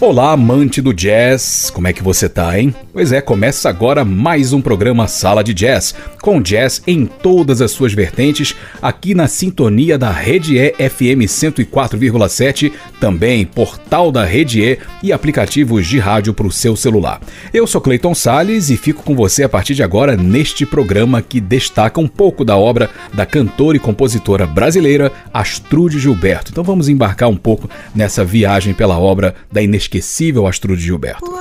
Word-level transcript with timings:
Olá, 0.00 0.30
amante 0.30 0.80
do 0.80 0.94
jazz, 0.94 1.70
como 1.74 1.88
é 1.88 1.92
que 1.92 2.04
você 2.04 2.28
tá, 2.28 2.56
hein? 2.56 2.72
Pois 2.92 3.10
é, 3.10 3.20
começa 3.20 3.68
agora 3.68 4.04
mais 4.04 4.52
um 4.52 4.60
programa 4.60 5.08
Sala 5.08 5.42
de 5.42 5.52
Jazz, 5.52 5.92
com 6.22 6.40
jazz 6.40 6.80
em 6.86 7.04
todas 7.04 7.60
as 7.60 7.72
suas 7.72 7.92
vertentes, 7.92 8.54
aqui 8.80 9.12
na 9.12 9.26
sintonia 9.26 9.98
da 9.98 10.12
Rede 10.12 10.56
E 10.56 10.72
FM 10.88 11.26
104,7, 11.26 12.72
também 13.00 13.44
portal 13.44 14.12
da 14.12 14.24
Rede 14.24 14.62
E 14.62 14.78
e 15.02 15.12
aplicativos 15.12 15.84
de 15.84 15.98
rádio 15.98 16.32
para 16.32 16.46
o 16.46 16.52
seu 16.52 16.76
celular. 16.76 17.20
Eu 17.52 17.66
sou 17.66 17.80
Clayton 17.80 18.14
Sales 18.14 18.70
e 18.70 18.76
fico 18.76 19.02
com 19.02 19.16
você 19.16 19.42
a 19.42 19.48
partir 19.48 19.74
de 19.74 19.82
agora 19.82 20.16
neste 20.16 20.64
programa 20.64 21.20
que 21.20 21.40
destaca 21.40 22.00
um 22.00 22.08
pouco 22.08 22.44
da 22.44 22.56
obra 22.56 22.88
da 23.12 23.26
cantora 23.26 23.76
e 23.76 23.80
compositora 23.80 24.46
brasileira 24.46 25.10
Astrude 25.34 25.98
Gilberto. 25.98 26.52
Então 26.52 26.62
vamos 26.62 26.88
embarcar 26.88 27.28
um 27.28 27.36
pouco 27.36 27.68
nessa 27.92 28.24
viagem 28.24 28.72
pela 28.72 28.96
obra 28.96 29.34
da 29.50 29.60
inesquecível 29.60 29.87
inesquecível 29.88 30.46
Astrude 30.46 30.82
Gilberto. 30.82 31.32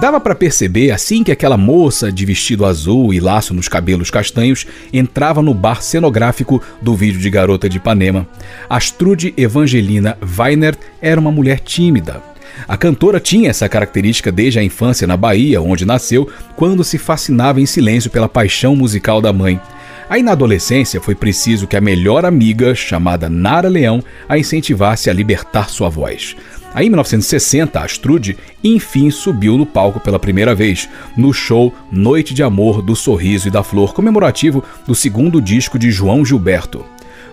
Dava 0.00 0.20
para 0.20 0.34
perceber 0.34 0.90
assim 0.90 1.22
que 1.22 1.32
aquela 1.32 1.56
moça 1.56 2.12
de 2.12 2.26
vestido 2.26 2.66
azul 2.66 3.14
e 3.14 3.20
laço 3.20 3.54
nos 3.54 3.68
cabelos 3.68 4.10
castanhos 4.10 4.66
entrava 4.92 5.40
no 5.40 5.54
bar 5.54 5.82
cenográfico 5.82 6.62
do 6.82 6.94
vídeo 6.94 7.20
de 7.20 7.30
Garota 7.30 7.68
de 7.68 7.78
Ipanema. 7.78 8.26
Astrude 8.68 9.32
Evangelina 9.36 10.18
Weiner 10.38 10.76
era 11.00 11.18
uma 11.18 11.32
mulher 11.32 11.60
tímida, 11.60 12.22
a 12.66 12.76
cantora 12.76 13.20
tinha 13.20 13.50
essa 13.50 13.68
característica 13.68 14.32
desde 14.32 14.58
a 14.58 14.62
infância 14.62 15.06
na 15.06 15.16
Bahia, 15.16 15.60
onde 15.60 15.84
nasceu, 15.84 16.28
quando 16.56 16.84
se 16.84 16.98
fascinava 16.98 17.60
em 17.60 17.66
silêncio 17.66 18.10
pela 18.10 18.28
paixão 18.28 18.74
musical 18.74 19.20
da 19.20 19.32
mãe. 19.32 19.60
Aí 20.08 20.22
na 20.22 20.32
adolescência 20.32 21.00
foi 21.00 21.14
preciso 21.14 21.66
que 21.66 21.76
a 21.76 21.80
melhor 21.80 22.24
amiga, 22.24 22.74
chamada 22.74 23.28
Nara 23.28 23.68
Leão, 23.68 24.02
a 24.28 24.38
incentivasse 24.38 25.08
a 25.08 25.12
libertar 25.12 25.70
sua 25.70 25.88
voz. 25.88 26.36
Aí 26.74 26.86
em 26.86 26.90
1960, 26.90 27.78
Astrude 27.80 28.36
enfim 28.62 29.10
subiu 29.10 29.56
no 29.56 29.64
palco 29.64 30.00
pela 30.00 30.18
primeira 30.18 30.54
vez, 30.54 30.88
no 31.16 31.32
show 31.32 31.72
Noite 31.90 32.34
de 32.34 32.42
Amor 32.42 32.82
do 32.82 32.96
Sorriso 32.96 33.46
e 33.46 33.50
da 33.50 33.62
Flor, 33.62 33.94
comemorativo 33.94 34.62
do 34.86 34.94
segundo 34.94 35.40
disco 35.40 35.78
de 35.78 35.90
João 35.90 36.24
Gilberto. 36.24 36.84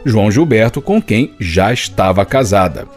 João 0.06 0.32
Gilberto, 0.32 0.82
com 0.82 1.02
quem 1.02 1.34
já 1.40 1.74
estava 1.74 2.26
casada. 2.26 2.88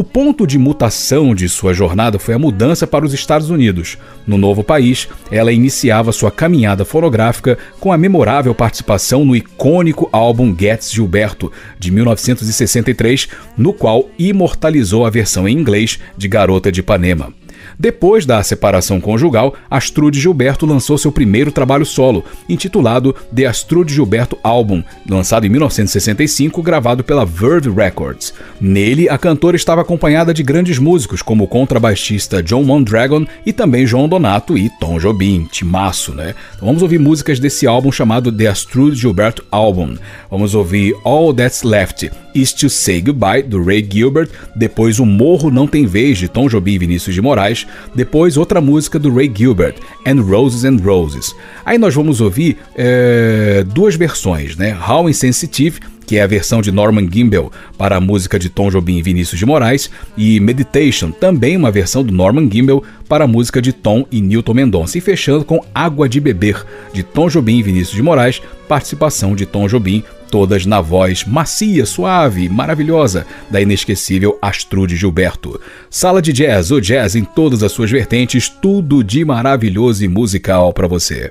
O 0.00 0.02
ponto 0.02 0.46
de 0.46 0.56
mutação 0.56 1.34
de 1.34 1.46
sua 1.46 1.74
jornada 1.74 2.18
foi 2.18 2.32
a 2.32 2.38
mudança 2.38 2.86
para 2.86 3.04
os 3.04 3.12
Estados 3.12 3.50
Unidos. 3.50 3.98
No 4.26 4.38
novo 4.38 4.64
país, 4.64 5.06
ela 5.30 5.52
iniciava 5.52 6.10
sua 6.10 6.30
caminhada 6.30 6.86
fonográfica 6.86 7.58
com 7.78 7.92
a 7.92 7.98
memorável 7.98 8.54
participação 8.54 9.26
no 9.26 9.36
icônico 9.36 10.08
álbum 10.10 10.56
Gets 10.58 10.90
Gilberto, 10.90 11.52
de 11.78 11.90
1963, 11.90 13.28
no 13.58 13.74
qual 13.74 14.08
imortalizou 14.18 15.04
a 15.04 15.10
versão 15.10 15.46
em 15.46 15.54
inglês 15.54 16.00
de 16.16 16.28
Garota 16.28 16.72
de 16.72 16.80
Ipanema. 16.80 17.34
Depois 17.80 18.26
da 18.26 18.42
separação 18.42 19.00
conjugal, 19.00 19.54
Astrude 19.70 20.20
Gilberto 20.20 20.66
lançou 20.66 20.98
seu 20.98 21.10
primeiro 21.10 21.50
trabalho 21.50 21.86
solo, 21.86 22.22
intitulado 22.46 23.16
The 23.34 23.46
Astrude 23.46 23.94
Gilberto 23.94 24.36
Album, 24.42 24.84
lançado 25.08 25.46
em 25.46 25.48
1965, 25.48 26.62
gravado 26.62 27.02
pela 27.02 27.24
Verve 27.24 27.70
Records. 27.70 28.34
Nele, 28.60 29.08
a 29.08 29.16
cantora 29.16 29.56
estava 29.56 29.80
acompanhada 29.80 30.34
de 30.34 30.42
grandes 30.42 30.78
músicos 30.78 31.22
como 31.22 31.44
o 31.44 31.48
contrabaixista 31.48 32.42
John 32.42 32.64
Mondragon 32.64 33.24
e 33.46 33.52
também 33.52 33.86
João 33.86 34.10
Donato 34.10 34.58
e 34.58 34.68
Tom 34.78 34.98
Jobim, 34.98 35.48
timaço, 35.50 36.14
né? 36.14 36.34
Então 36.54 36.66
vamos 36.66 36.82
ouvir 36.82 36.98
músicas 36.98 37.40
desse 37.40 37.66
álbum 37.66 37.90
chamado 37.90 38.30
The 38.30 38.46
Astrude 38.46 39.00
Gilberto 39.00 39.42
Album. 39.50 39.96
Vamos 40.30 40.54
ouvir 40.54 40.94
All 41.02 41.32
That's 41.32 41.62
Left, 41.62 42.10
Is 42.34 42.52
To 42.52 42.68
Say 42.68 43.00
Goodbye, 43.00 43.42
do 43.42 43.64
Ray 43.64 43.88
Gilbert, 43.90 44.28
depois 44.54 44.98
O 44.98 45.06
Morro 45.06 45.50
Não 45.50 45.66
Tem 45.66 45.86
Vez, 45.86 46.18
de 46.18 46.28
Tom 46.28 46.46
Jobim 46.46 46.74
e 46.74 46.78
Vinícius 46.78 47.14
de 47.14 47.22
Moraes, 47.22 47.66
depois 47.94 48.36
outra 48.36 48.60
música 48.60 48.98
do 48.98 49.14
Ray 49.14 49.32
Gilbert, 49.34 49.74
And 50.06 50.22
Roses 50.22 50.64
and 50.64 50.78
Roses. 50.82 51.34
Aí 51.64 51.78
nós 51.78 51.94
vamos 51.94 52.20
ouvir 52.20 52.58
é, 52.76 53.64
duas 53.72 53.94
versões, 53.94 54.56
né? 54.56 54.76
How 54.88 55.08
Insensitive, 55.08 55.80
que 56.10 56.16
é 56.16 56.22
a 56.22 56.26
versão 56.26 56.60
de 56.60 56.72
Norman 56.72 57.08
Gimbel 57.08 57.52
para 57.78 57.96
a 57.96 58.00
música 58.00 58.36
de 58.36 58.48
Tom 58.48 58.68
Jobim 58.68 58.96
e 58.96 59.02
Vinícius 59.02 59.38
de 59.38 59.46
Moraes, 59.46 59.88
e 60.16 60.40
Meditation, 60.40 61.12
também 61.12 61.56
uma 61.56 61.70
versão 61.70 62.02
do 62.02 62.12
Norman 62.12 62.50
Gimbel 62.50 62.82
para 63.08 63.24
a 63.24 63.28
música 63.28 63.62
de 63.62 63.72
Tom 63.72 64.04
e 64.10 64.20
Newton 64.20 64.54
Mendonça, 64.54 64.98
e 64.98 65.00
fechando 65.00 65.44
com 65.44 65.64
Água 65.72 66.08
de 66.08 66.18
Beber, 66.18 66.66
de 66.92 67.04
Tom 67.04 67.28
Jobim 67.28 67.58
e 67.58 67.62
Vinícius 67.62 67.94
de 67.94 68.02
Moraes, 68.02 68.42
participação 68.68 69.36
de 69.36 69.46
Tom 69.46 69.68
Jobim 69.68 70.02
todas 70.30 70.64
na 70.64 70.80
voz 70.80 71.24
macia, 71.24 71.84
suave, 71.84 72.48
maravilhosa 72.48 73.26
da 73.50 73.60
inesquecível 73.60 74.38
Astrude 74.40 74.96
Gilberto. 74.96 75.60
Sala 75.90 76.22
de 76.22 76.32
jazz, 76.32 76.70
o 76.70 76.80
jazz 76.80 77.16
em 77.16 77.24
todas 77.24 77.62
as 77.62 77.72
suas 77.72 77.90
vertentes, 77.90 78.48
tudo 78.48 79.02
de 79.02 79.24
maravilhoso 79.24 80.04
e 80.04 80.08
musical 80.08 80.72
para 80.72 80.86
você. 80.86 81.30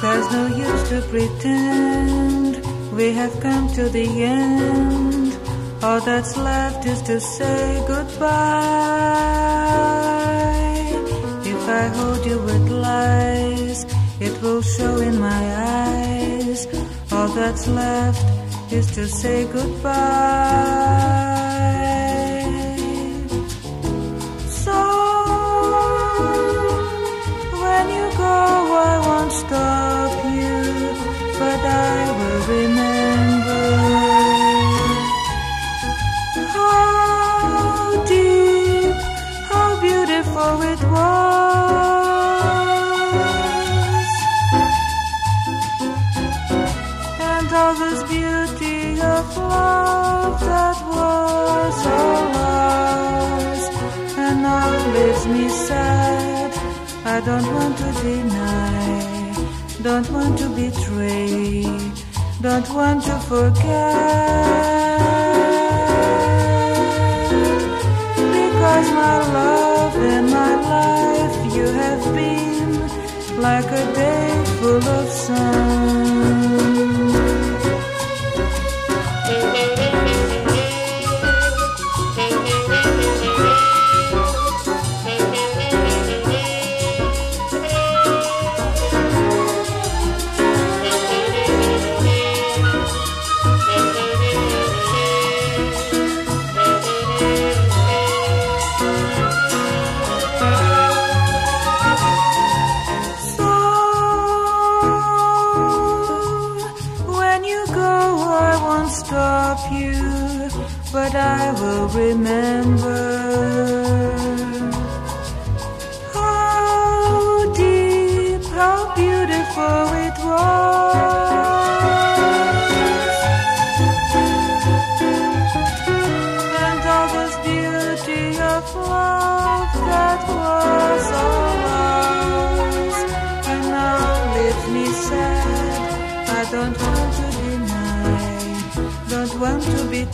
There's 0.00 0.30
no 0.32 0.48
use 0.48 0.88
to 0.90 1.00
pretend 1.08 2.62
we 2.94 3.12
have 3.12 3.32
come 3.40 3.68
to 3.74 3.88
the 3.88 4.06
end 4.22 5.33
All 5.84 6.00
that's 6.00 6.34
left 6.38 6.86
is 6.86 7.02
to 7.02 7.20
say 7.20 7.84
goodbye. 7.86 8.24
If 11.44 11.68
I 11.68 11.88
hold 11.98 12.24
you 12.24 12.38
with 12.38 12.70
lies, 12.70 13.84
it 14.18 14.32
will 14.40 14.62
show 14.62 14.96
in 14.96 15.20
my 15.20 15.44
eyes. 15.82 16.66
All 17.12 17.28
that's 17.28 17.68
left 17.68 18.24
is 18.72 18.86
to 18.94 19.06
say 19.06 19.44
goodbye. 19.52 19.94
Love 49.54 50.40
that 50.52 50.78
was 50.94 51.78
ours. 52.02 53.62
And 54.24 54.36
now 54.42 54.68
leaves 54.94 55.24
me 55.34 55.44
sad. 55.48 56.50
I 57.14 57.20
don't 57.28 57.48
want 57.56 57.74
to 57.82 57.90
deny, 58.02 59.34
don't 59.82 60.08
want 60.10 60.34
to 60.42 60.48
betray, 60.48 61.62
don't 62.40 62.68
want 62.78 63.00
to 63.08 63.16
forget. 63.30 64.64
Because 68.36 68.88
my 69.02 69.16
love 69.38 69.96
in 70.16 70.24
my 70.40 70.52
life 70.72 71.36
you 71.56 71.66
have 71.82 72.02
been 72.18 72.70
like 73.40 73.70
a 73.82 73.84
day 74.00 74.26
full 74.58 74.84
of 74.98 75.06
sun. 75.26 77.03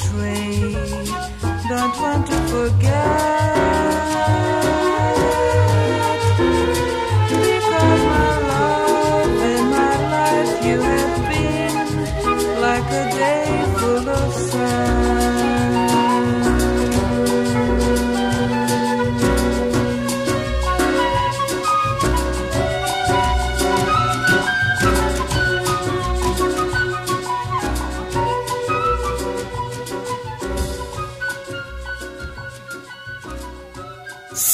train. 0.00 0.72
Don't 1.68 1.96
want 2.00 2.26
to 2.26 2.36
forget. 2.48 3.39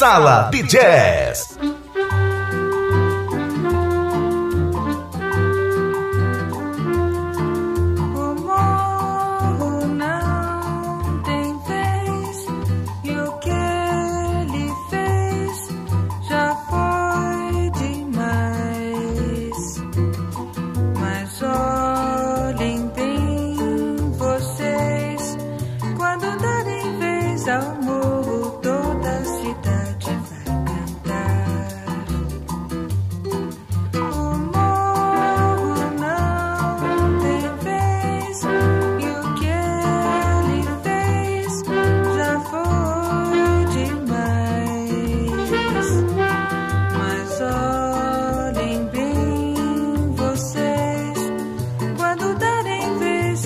Sala 0.06 0.50
de 0.52 0.62
Jazz. 0.62 1.25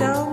so 0.01 0.30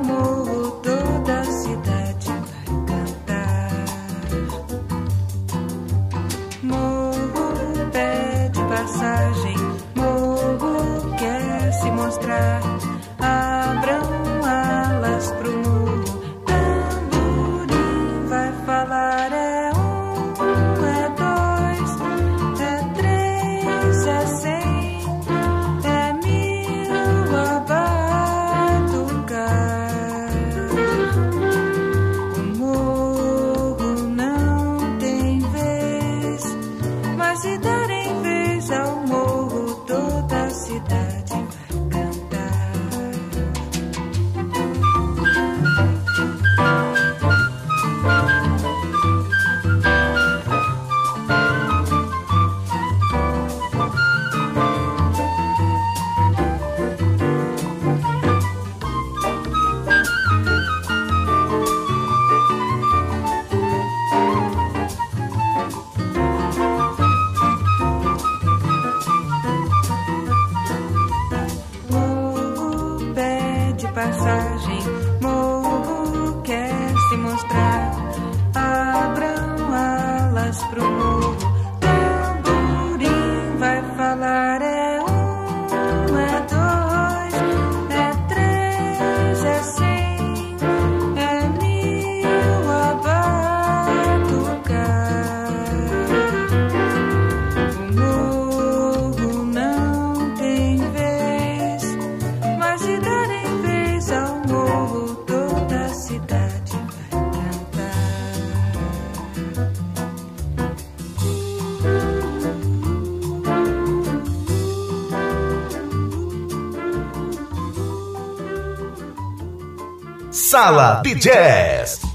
Sala 120.47 121.01
de 121.03 121.13
Jazz. 121.13 122.06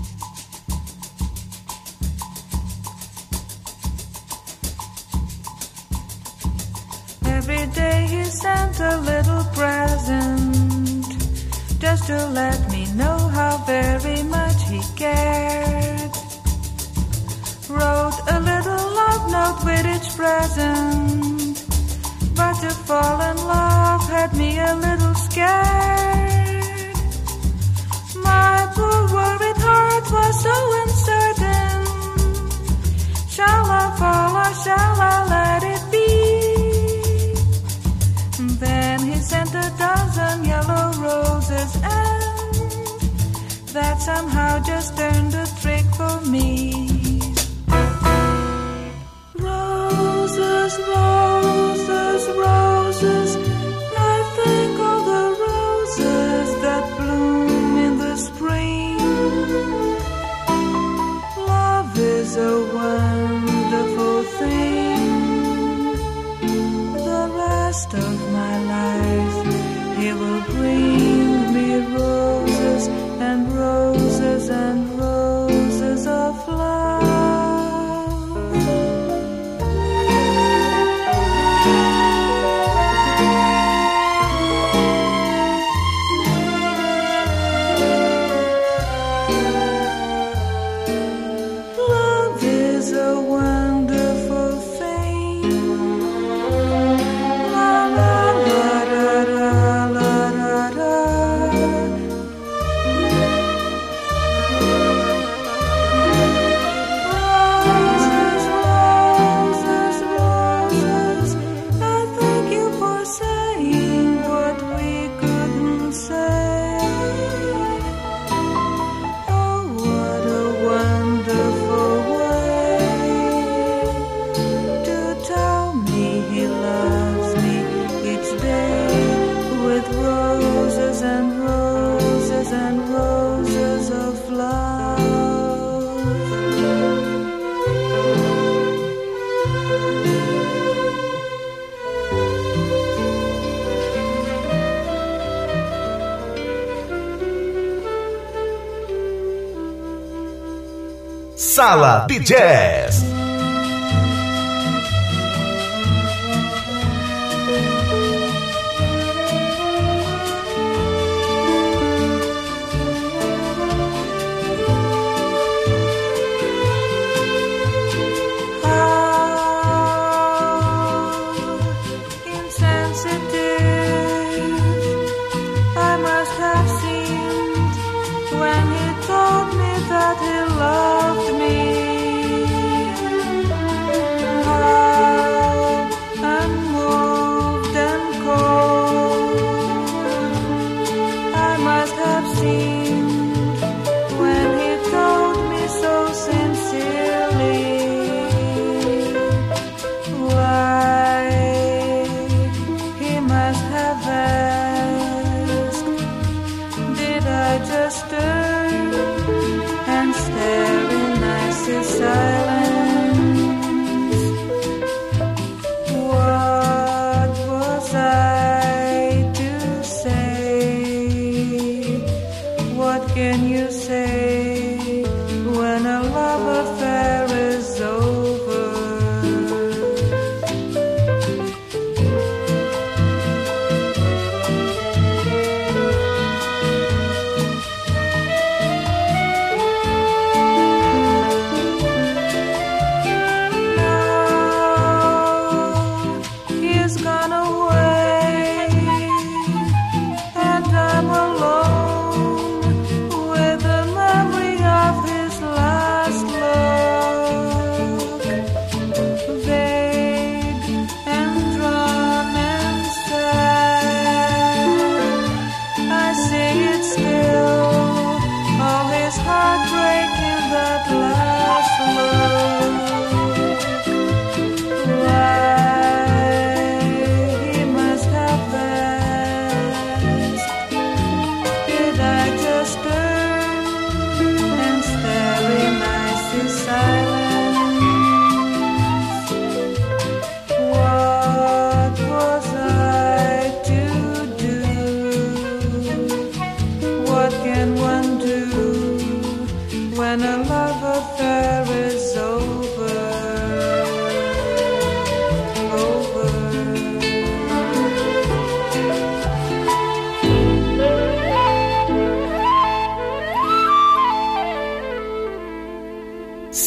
Sala 152.24 152.81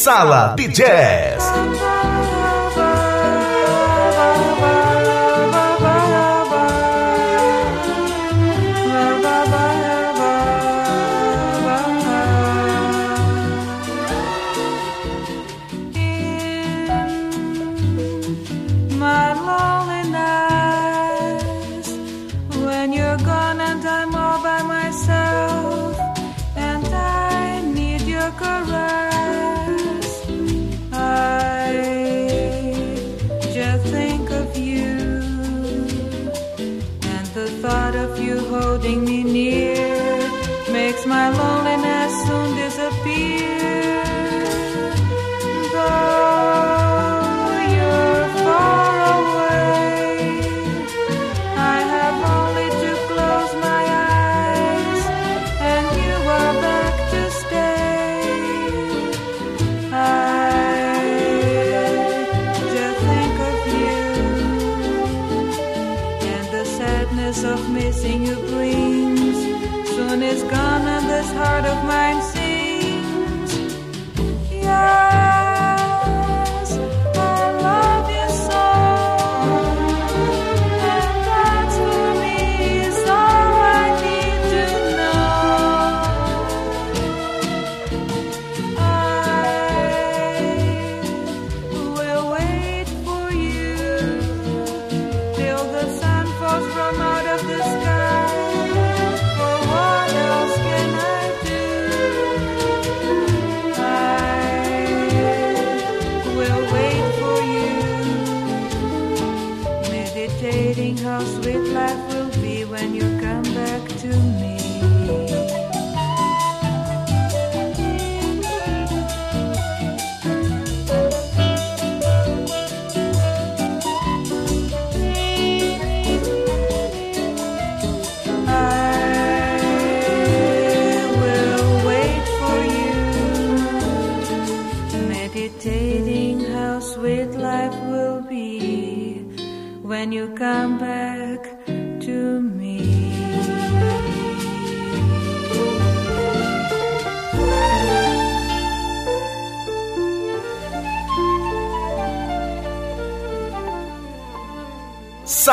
Sala 0.05 0.53
de 0.55 0.67
Jazz. 0.67 1.84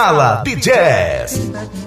Sala 0.03 0.43
de 0.45 0.57
Jazz. 0.57 1.82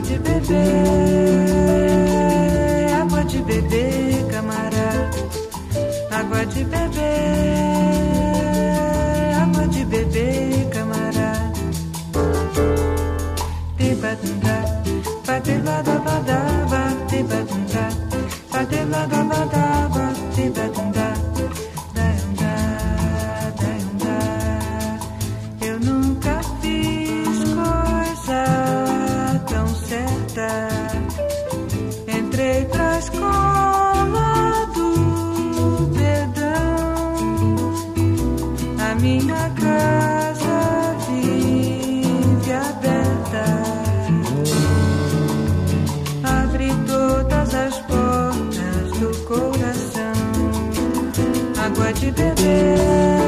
Água 0.00 0.08
de 0.08 0.18
beber, 0.18 1.84
água 3.02 3.22
de 3.24 3.42
beber, 3.42 4.26
camarada. 4.30 5.10
Água 6.10 6.46
de 6.46 6.64
beber, 6.64 6.89
De 52.00 52.10
beber, 52.12 53.19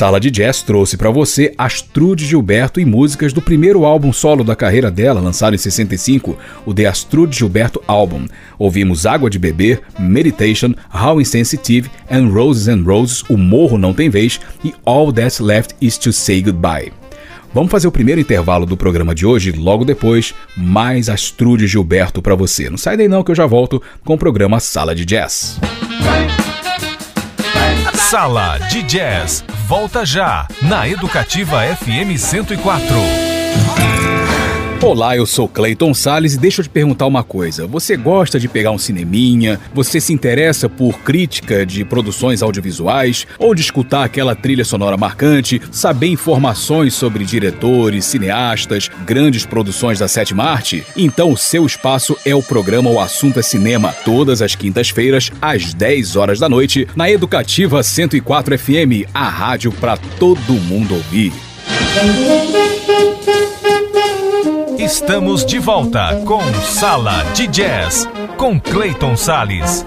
Sala 0.00 0.18
de 0.18 0.30
Jazz 0.30 0.62
trouxe 0.62 0.96
para 0.96 1.10
você 1.10 1.52
Astrude 1.58 2.24
Gilberto 2.24 2.80
e 2.80 2.86
músicas 2.86 3.34
do 3.34 3.42
primeiro 3.42 3.84
álbum 3.84 4.14
solo 4.14 4.42
da 4.42 4.56
carreira 4.56 4.90
dela, 4.90 5.20
lançado 5.20 5.54
em 5.54 5.58
65, 5.58 6.38
o 6.64 6.72
The 6.72 6.86
Astrude 6.86 7.36
Gilberto 7.36 7.82
Album. 7.86 8.26
Ouvimos 8.58 9.04
Água 9.04 9.28
de 9.28 9.38
Beber, 9.38 9.82
Meditation, 9.98 10.72
How 10.90 11.20
Insensitive 11.20 11.90
and 12.10 12.28
Roses 12.28 12.66
and 12.66 12.82
Roses, 12.82 13.22
O 13.28 13.36
Morro 13.36 13.76
Não 13.76 13.92
Tem 13.92 14.08
Vez 14.08 14.40
e 14.64 14.72
All 14.86 15.12
That's 15.12 15.38
Left 15.38 15.74
Is 15.82 15.98
To 15.98 16.14
Say 16.14 16.40
Goodbye. 16.40 16.94
Vamos 17.52 17.70
fazer 17.70 17.86
o 17.86 17.92
primeiro 17.92 18.22
intervalo 18.22 18.64
do 18.64 18.78
programa 18.78 19.14
de 19.14 19.26
hoje, 19.26 19.52
logo 19.52 19.84
depois, 19.84 20.32
mais 20.56 21.10
Astrude 21.10 21.66
Gilberto 21.66 22.22
para 22.22 22.34
você. 22.34 22.70
Não 22.70 22.78
sai 22.78 22.96
daí 22.96 23.06
não 23.06 23.22
que 23.22 23.32
eu 23.32 23.36
já 23.36 23.44
volto 23.44 23.82
com 24.02 24.14
o 24.14 24.18
programa 24.18 24.60
Sala 24.60 24.94
de 24.94 25.04
Jazz. 25.04 25.60
Sala 27.92 28.56
de 28.70 28.82
Jazz. 28.84 29.44
Volta 29.70 30.04
já 30.04 30.48
na 30.62 30.88
Educativa 30.88 31.62
FM 31.76 32.18
104. 32.18 33.29
Olá, 34.82 35.14
eu 35.14 35.26
sou 35.26 35.46
Clayton 35.46 35.92
Sales 35.92 36.32
e 36.32 36.38
deixa 36.38 36.62
eu 36.62 36.64
te 36.64 36.70
perguntar 36.70 37.06
uma 37.06 37.22
coisa. 37.22 37.66
Você 37.66 37.98
gosta 37.98 38.40
de 38.40 38.48
pegar 38.48 38.70
um 38.70 38.78
cineminha? 38.78 39.60
Você 39.74 40.00
se 40.00 40.10
interessa 40.10 40.70
por 40.70 41.00
crítica 41.00 41.66
de 41.66 41.84
produções 41.84 42.42
audiovisuais? 42.42 43.26
Ou 43.38 43.54
de 43.54 43.60
escutar 43.60 44.04
aquela 44.04 44.34
trilha 44.34 44.64
sonora 44.64 44.96
marcante? 44.96 45.60
Saber 45.70 46.06
informações 46.06 46.94
sobre 46.94 47.26
diretores, 47.26 48.06
cineastas, 48.06 48.90
grandes 49.04 49.44
produções 49.44 49.98
da 49.98 50.08
sétima 50.08 50.44
arte? 50.44 50.82
Então 50.96 51.30
o 51.30 51.36
seu 51.36 51.66
espaço 51.66 52.16
é 52.24 52.34
o 52.34 52.42
programa 52.42 52.88
O 52.88 52.98
Assunto 52.98 53.38
é 53.38 53.42
Cinema, 53.42 53.94
todas 54.02 54.40
as 54.40 54.54
quintas-feiras, 54.54 55.30
às 55.42 55.74
10 55.74 56.16
horas 56.16 56.38
da 56.38 56.48
noite, 56.48 56.88
na 56.96 57.10
Educativa 57.10 57.82
104 57.82 58.58
FM, 58.58 59.06
a 59.12 59.28
rádio 59.28 59.72
para 59.72 59.98
todo 60.18 60.54
mundo 60.54 60.94
ouvir. 60.94 61.34
Estamos 64.92 65.46
de 65.46 65.60
volta 65.60 66.16
com 66.26 66.42
Sala 66.64 67.22
de 67.32 67.46
Jazz 67.46 68.08
com 68.36 68.58
Clayton 68.58 69.16
Sales. 69.16 69.86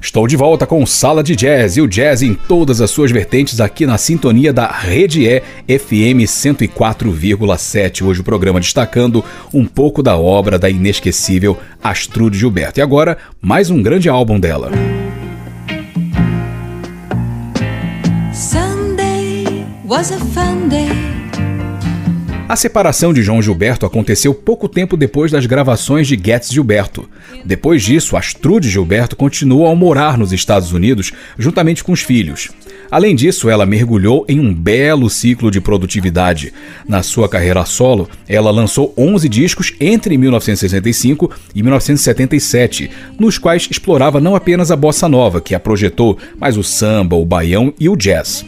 Estou 0.00 0.26
de 0.26 0.36
volta 0.36 0.66
com 0.66 0.86
Sala 0.86 1.22
de 1.22 1.36
Jazz 1.36 1.76
e 1.76 1.82
o 1.82 1.86
jazz 1.86 2.22
em 2.22 2.32
todas 2.32 2.80
as 2.80 2.90
suas 2.90 3.10
vertentes 3.10 3.60
aqui 3.60 3.84
na 3.84 3.98
sintonia 3.98 4.54
da 4.54 4.66
Rede 4.66 5.26
E 5.26 5.42
FM 5.78 6.24
104,7. 6.24 8.06
Hoje 8.06 8.22
o 8.22 8.24
programa 8.24 8.60
destacando 8.60 9.22
um 9.52 9.66
pouco 9.66 10.02
da 10.02 10.16
obra 10.16 10.58
da 10.58 10.70
inesquecível 10.70 11.58
Astrude 11.82 12.38
Gilberto. 12.38 12.80
E 12.80 12.82
agora, 12.82 13.18
mais 13.38 13.68
um 13.68 13.82
grande 13.82 14.08
álbum 14.08 14.40
dela. 14.40 14.70
Sunday 14.70 15.23
a 22.48 22.56
separação 22.56 23.14
de 23.14 23.22
João 23.22 23.40
Gilberto 23.40 23.86
aconteceu 23.86 24.34
pouco 24.34 24.68
tempo 24.68 24.96
depois 24.96 25.30
das 25.32 25.46
gravações 25.46 26.06
de 26.06 26.20
Getz 26.22 26.52
Gilberto. 26.52 27.08
Depois 27.44 27.82
disso, 27.82 28.16
Astrude 28.16 28.68
Gilberto 28.68 29.16
continuou 29.16 29.66
a 29.66 29.74
morar 29.74 30.18
nos 30.18 30.32
Estados 30.32 30.72
Unidos 30.72 31.12
juntamente 31.38 31.82
com 31.82 31.92
os 31.92 32.02
filhos. 32.02 32.50
Além 32.90 33.14
disso, 33.14 33.48
ela 33.48 33.64
mergulhou 33.64 34.26
em 34.28 34.40
um 34.40 34.52
belo 34.52 35.08
ciclo 35.08 35.50
de 35.50 35.60
produtividade. 35.60 36.52
Na 36.86 37.02
sua 37.02 37.28
carreira 37.28 37.64
solo, 37.64 38.08
ela 38.28 38.50
lançou 38.50 38.92
11 38.96 39.28
discos 39.28 39.72
entre 39.80 40.18
1965 40.18 41.30
e 41.54 41.62
1977, 41.62 42.90
nos 43.18 43.38
quais 43.38 43.68
explorava 43.70 44.20
não 44.20 44.36
apenas 44.36 44.70
a 44.70 44.76
bossa 44.76 45.08
nova, 45.08 45.40
que 45.40 45.54
a 45.54 45.60
projetou, 45.60 46.18
mas 46.38 46.56
o 46.56 46.62
samba, 46.62 47.16
o 47.16 47.24
baião 47.24 47.72
e 47.80 47.88
o 47.88 47.96
jazz. 47.96 48.44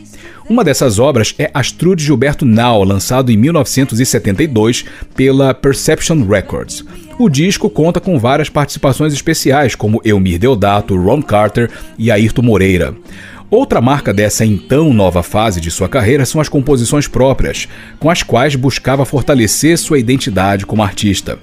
Uma 0.48 0.62
dessas 0.62 1.00
obras 1.00 1.34
é 1.40 1.50
Astrude 1.52 2.04
Gilberto 2.04 2.44
Now, 2.44 2.84
lançado 2.84 3.32
em 3.32 3.36
1972 3.36 4.84
pela 5.16 5.52
Perception 5.52 6.24
Records. 6.24 6.84
O 7.18 7.28
disco 7.28 7.68
conta 7.68 7.98
com 7.98 8.16
várias 8.16 8.48
participações 8.48 9.12
especiais, 9.12 9.74
como 9.74 10.00
Elmir 10.04 10.38
Deodato, 10.38 10.96
Ron 10.96 11.20
Carter 11.20 11.68
e 11.98 12.12
Ayrton 12.12 12.42
Moreira. 12.42 12.94
Outra 13.50 13.80
marca 13.80 14.14
dessa 14.14 14.44
então 14.44 14.92
nova 14.92 15.20
fase 15.20 15.60
de 15.60 15.70
sua 15.70 15.88
carreira 15.88 16.24
são 16.24 16.40
as 16.40 16.48
composições 16.48 17.08
próprias, 17.08 17.66
com 17.98 18.08
as 18.08 18.22
quais 18.22 18.54
buscava 18.54 19.04
fortalecer 19.04 19.76
sua 19.76 19.98
identidade 19.98 20.64
como 20.64 20.82
artista. 20.82 21.40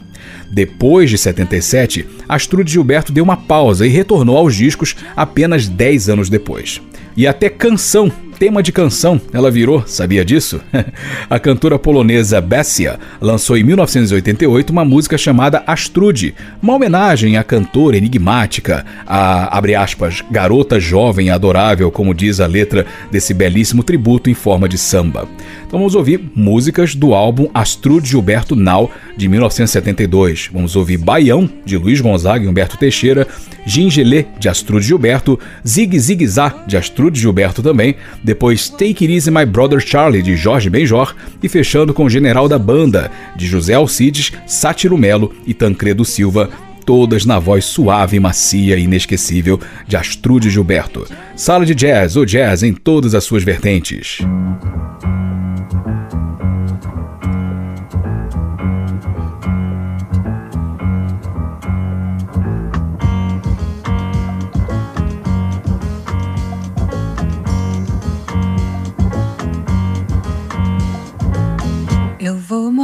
Depois 0.50 1.10
de 1.10 1.18
77, 1.18 2.06
Astrude 2.30 2.72
Gilberto 2.72 3.12
deu 3.12 3.24
uma 3.24 3.36
pausa 3.36 3.86
e 3.86 3.90
retornou 3.90 4.38
aos 4.38 4.56
discos 4.56 4.96
apenas 5.16 5.68
10 5.68 6.10
anos 6.10 6.30
depois. 6.30 6.82
E 7.18 7.28
até 7.28 7.50
canção 7.50 8.12
tema 8.44 8.62
de 8.62 8.74
canção 8.74 9.22
ela 9.32 9.50
virou, 9.50 9.88
sabia 9.88 10.26
disso? 10.26 10.60
a 11.30 11.40
cantora 11.40 11.80
polonesa 11.80 12.42
Bessia 12.42 13.00
lançou 13.22 13.56
em 13.56 13.64
1988 13.64 14.70
uma 14.70 14.84
música 14.84 15.18
chamada 15.18 15.64
Astrude, 15.66 16.36
uma 16.62 16.74
homenagem 16.74 17.38
à 17.38 17.44
cantora 17.44 17.96
enigmática, 17.96 18.86
a, 19.08 19.62
aspas, 19.82 20.22
garota 20.30 20.78
jovem 20.78 21.30
adorável, 21.30 21.90
como 21.90 22.14
diz 22.14 22.42
a 22.42 22.46
letra 22.46 22.86
desse 23.10 23.34
belíssimo 23.34 23.82
tributo 23.82 24.30
em 24.30 24.34
forma 24.34 24.68
de 24.68 24.78
samba. 24.78 25.26
Então 25.66 25.80
vamos 25.80 25.96
ouvir 25.96 26.20
músicas 26.36 26.96
do 26.96 27.14
álbum 27.14 27.50
Astrude 27.54 28.10
Gilberto 28.10 28.58
Now, 28.58 28.92
de 29.16 29.30
1972. 29.30 30.50
Vamos 30.52 30.76
ouvir 30.76 30.98
Baião, 30.98 31.50
de 31.64 31.78
Luiz 31.78 32.02
Gonzaga 32.02 32.44
e 32.44 32.48
Humberto 32.50 32.78
Teixeira, 32.78 33.26
Gingelê, 33.66 34.26
de 34.38 34.50
Astrude 34.50 34.86
Gilberto, 34.86 35.40
Zig 35.66 35.98
Zig 35.98 36.28
Zá, 36.28 36.64
de 36.68 36.76
Astrude 36.76 37.20
Gilberto 37.20 37.64
também, 37.64 37.96
depois 38.34 38.68
Take 38.68 39.06
It 39.06 39.14
Easy 39.14 39.30
My 39.30 39.46
Brother 39.46 39.80
Charlie, 39.80 40.24
de 40.24 40.36
Jorge 40.36 40.68
Benjor, 40.68 41.16
e 41.42 41.48
fechando 41.48 41.94
com 41.94 42.10
General 42.10 42.50
da 42.50 42.58
Banda, 42.58 43.12
de 43.36 43.46
José 43.46 43.76
Alcides, 43.76 44.34
Sátiro 44.48 44.98
Melo 44.98 45.32
e 45.46 45.54
Tancredo 45.54 46.04
Silva, 46.04 46.50
todas 46.84 47.26
na 47.26 47.38
voz 47.38 47.64
suave, 47.64 48.20
macia 48.20 48.76
e 48.76 48.84
inesquecível 48.84 49.60
de 49.88 49.96
Astrude 49.96 50.50
Gilberto. 50.50 51.06
Sala 51.36 51.64
de 51.64 51.76
jazz, 51.76 52.16
ou 52.16 52.26
jazz 52.26 52.64
em 52.64 52.74
todas 52.74 53.14
as 53.14 53.24
suas 53.24 53.44
vertentes. 53.44 54.18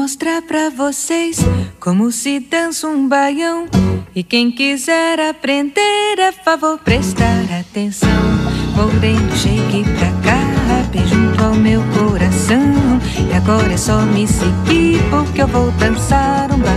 Mostrar 0.10 0.42
pra 0.42 0.72
vocês 0.72 1.38
como 1.80 2.12
se 2.12 2.40
dança 2.40 2.88
um 2.88 3.08
baião. 3.08 3.68
E 4.16 4.24
quem 4.24 4.50
quiser 4.50 5.20
aprender, 5.20 6.18
é 6.18 6.32
favor 6.32 6.80
prestar 6.80 7.44
atenção. 7.60 8.10
Moreno, 8.76 9.38
chegue 9.38 9.84
pra 9.84 10.08
cá, 10.24 10.90
bem 10.92 11.06
junto 11.06 11.44
ao 11.44 11.54
meu 11.54 11.84
coração. 11.94 12.60
E 13.30 13.34
agora 13.36 13.72
é 13.72 13.78
só 13.78 14.02
me 14.02 14.28
seguir, 14.28 15.00
porque 15.12 15.44
eu 15.44 15.48
vou 15.48 15.70
dançar 15.74 16.52
um 16.52 16.58
baião. 16.58 16.69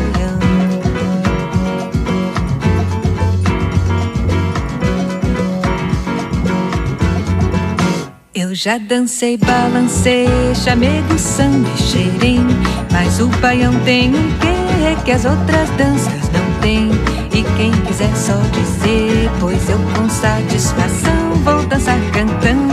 Já 8.62 8.78
dancei, 8.78 9.36
balancei, 9.36 10.28
chamego, 10.54 11.18
samba 11.18 11.68
e 11.68 11.82
cheirinho 11.82 12.46
Mas 12.92 13.18
o 13.18 13.26
baião 13.40 13.74
tem 13.84 14.10
um 14.10 14.38
quê 14.38 15.02
que 15.04 15.10
as 15.10 15.24
outras 15.24 15.68
danças 15.70 16.30
não 16.30 16.60
têm. 16.60 16.90
E 17.34 17.42
quem 17.56 17.72
quiser 17.72 18.14
só 18.14 18.36
dizer, 18.52 19.28
pois 19.40 19.68
eu 19.68 19.78
com 19.96 20.08
satisfação 20.08 21.34
Vou 21.44 21.66
dançar 21.66 21.98
cantando 22.12 22.71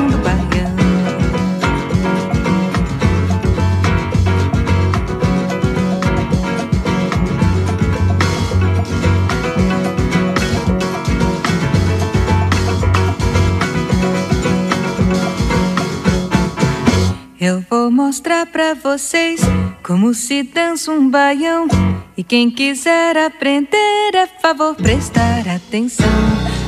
mostrar 18.00 18.46
pra 18.46 18.74
vocês 18.74 19.42
como 19.84 20.14
se 20.14 20.42
dança 20.42 20.90
um 20.90 21.10
baião. 21.10 21.68
E 22.16 22.24
quem 22.24 22.50
quiser 22.50 23.18
aprender, 23.18 24.16
é 24.16 24.26
favor 24.42 24.74
prestar 24.74 25.46
atenção. 25.46 26.08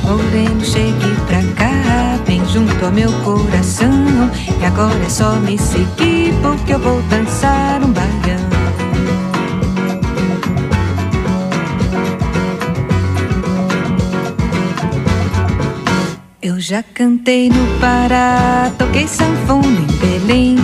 Moreno, 0.04 0.62
chegue 0.62 1.14
pra 1.26 1.40
cá, 1.56 2.22
bem 2.26 2.44
junto 2.44 2.84
ao 2.84 2.92
meu 2.92 3.10
coração. 3.22 3.90
E 4.60 4.64
agora 4.64 5.02
é 5.02 5.08
só 5.08 5.36
me 5.36 5.56
seguir, 5.56 6.34
porque 6.42 6.74
eu 6.74 6.78
vou 6.78 7.00
dançar 7.02 7.82
um 7.82 7.92
baião. 7.92 8.12
Eu 16.42 16.60
já 16.60 16.82
cantei 16.82 17.48
no 17.48 17.80
Pará, 17.80 18.70
toquei 18.76 19.08
sanfona 19.08 19.64
em 19.64 19.96
Belém, 19.96 20.56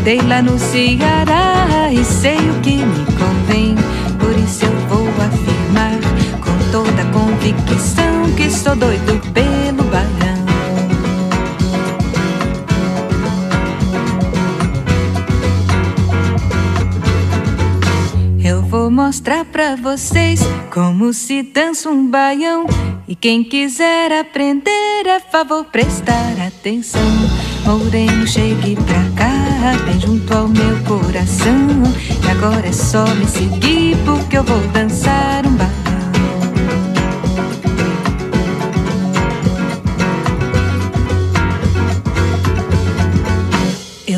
cantei 0.00 0.20
lá 0.22 0.40
no 0.40 0.58
Ceará 0.58 1.92
e 1.92 2.02
sei 2.02 2.36
o 2.36 2.60
que 2.62 2.76
me 2.76 3.04
convém. 3.04 3.74
Por 4.18 4.32
isso 4.38 4.64
eu 4.64 4.72
vou 4.88 5.06
afirmar 5.08 6.00
com 6.40 6.72
toda 6.72 7.04
convicção 7.12 8.34
que 8.34 8.50
sou 8.50 8.74
doido 8.74 9.20
pelo 9.32 9.84
baião. 9.90 10.40
Eu 18.42 18.62
vou 18.62 18.90
mostrar 18.90 19.44
pra 19.44 19.76
vocês 19.76 20.40
como 20.72 21.12
se 21.12 21.42
dança 21.42 21.90
um 21.90 22.10
baião. 22.10 22.66
E 23.06 23.14
quem 23.14 23.44
quiser 23.44 24.18
aprender, 24.18 25.06
é 25.06 25.20
favor 25.20 25.64
prestar 25.64 26.40
atenção. 26.46 27.00
Moreno, 27.64 28.26
chegue 28.26 28.76
pra 28.76 29.04
cá, 29.16 29.76
bem 29.84 30.00
junto 30.00 30.34
ao 30.34 30.48
meu 30.48 30.76
coração. 30.84 31.82
E 32.24 32.30
agora 32.30 32.66
é 32.66 32.72
só 32.72 33.06
me 33.14 33.26
seguir, 33.26 33.96
porque 34.04 34.38
eu 34.38 34.44
vou 34.44 34.60
dançar 34.68 35.46
um. 35.46 35.60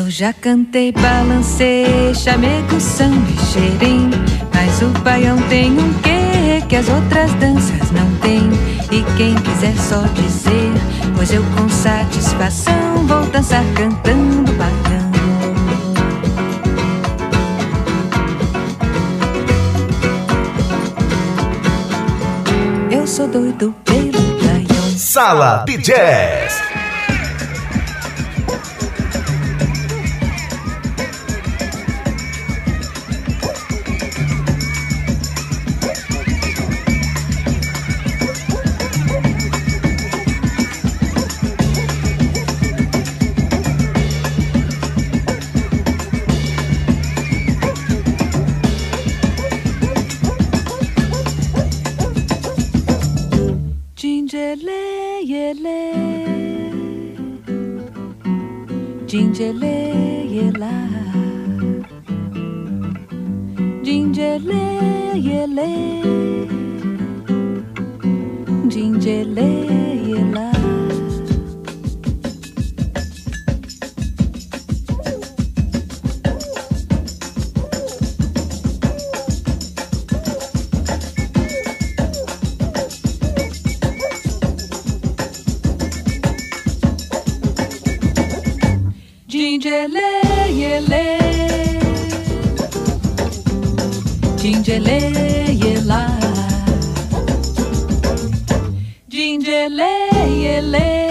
Eu 0.03 0.09
já 0.09 0.33
cantei, 0.33 0.91
balancei, 0.91 2.13
chamego, 2.15 2.79
samba 2.79 3.29
e 3.29 3.45
xerém 3.45 4.09
Mas 4.53 4.81
o 4.81 4.87
baião 5.01 5.37
tem 5.49 5.71
um 5.71 5.93
quê 6.01 6.63
que 6.67 6.75
as 6.75 6.89
outras 6.89 7.31
danças 7.35 7.91
não 7.91 8.09
têm 8.15 8.49
E 8.91 9.03
quem 9.17 9.35
quiser 9.35 9.75
só 9.77 10.01
dizer, 10.13 10.73
pois 11.15 11.31
eu 11.31 11.43
com 11.55 11.69
satisfação 11.69 13.07
Vou 13.07 13.25
dançar 13.27 13.63
cantando 13.75 14.51
baião 14.53 15.11
Eu 22.91 23.07
sou 23.07 23.27
doido 23.27 23.73
pelo 23.83 24.11
baião 24.11 24.97
Sala 24.97 25.65
de 25.67 25.77
Jazz. 25.77 26.72
Jingeleyele. 100.33 101.09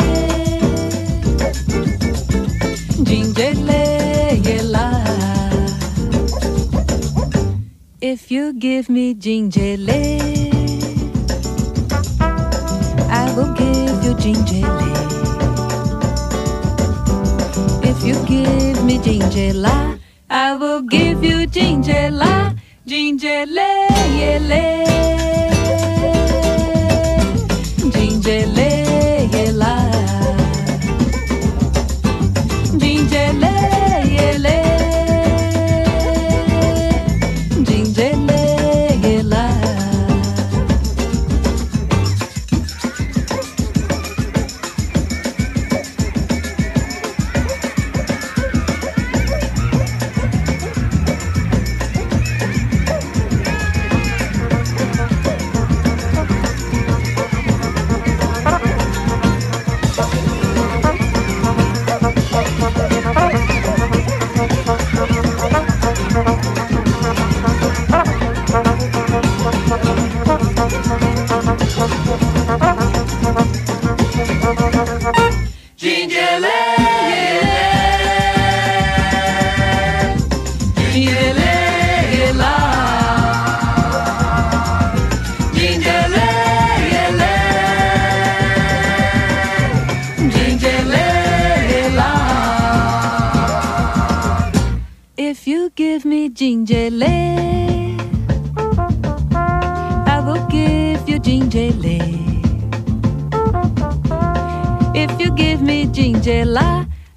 Jingeleyela. 3.08 4.86
If 8.00 8.30
you 8.32 8.52
give 8.52 8.88
me 8.88 9.14
gingerle, 9.14 10.18
I 13.08 13.32
will 13.36 13.52
give 13.54 14.04
you 14.04 14.14
gingerle. 14.14 14.90
If 17.84 18.04
you 18.04 18.14
give 18.26 18.84
me 18.84 18.98
gingerla, 18.98 19.98
I 20.28 20.56
will 20.56 20.82
give 20.82 21.22
you 21.22 21.46
gingerla, 21.46 22.56
gingerle, 22.86 23.88
yele. 24.18 24.91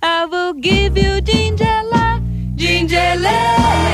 I 0.02 0.26
will 0.26 0.54
give 0.54 0.98
you 0.98 1.22
gingerla, 1.22 2.22
gingerle. 2.56 2.56
Gingerle, 2.56 3.85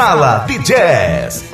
Sala 0.00 0.46
de 0.48 0.56
Jazz. 0.64 1.49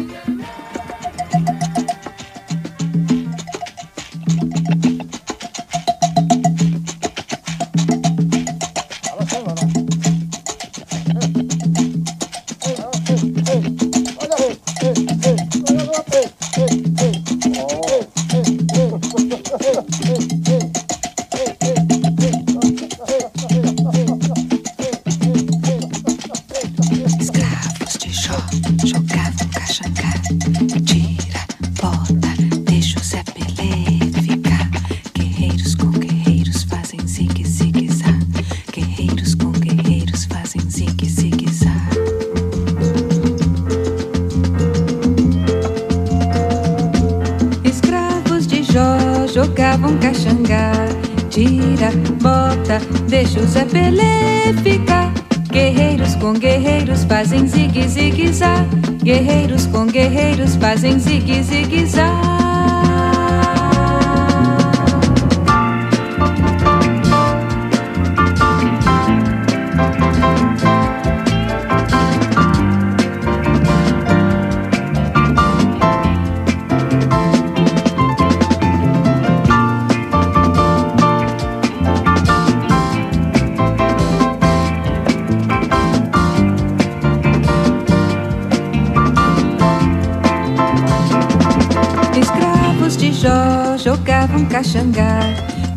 Caxangá. 94.56 95.20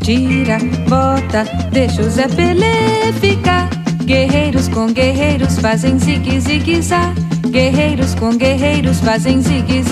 Tira, 0.01 0.57
bota, 0.87 1.43
deixa 1.71 2.01
o 2.01 2.09
Zé 2.09 2.27
Pelé 2.29 3.11
ficar. 3.19 3.69
Guerreiros 4.05 4.69
com 4.69 4.87
guerreiros 4.87 5.59
fazem 5.59 5.99
zigue, 5.99 6.39
zigue, 6.39 6.81
zá. 6.81 7.13
Guerreiros 7.49 8.15
com 8.15 8.29
guerreiros 8.37 9.01
fazem 9.01 9.41
zigue, 9.41 9.83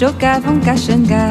jogavam 0.00 0.58
caxangá. 0.60 1.30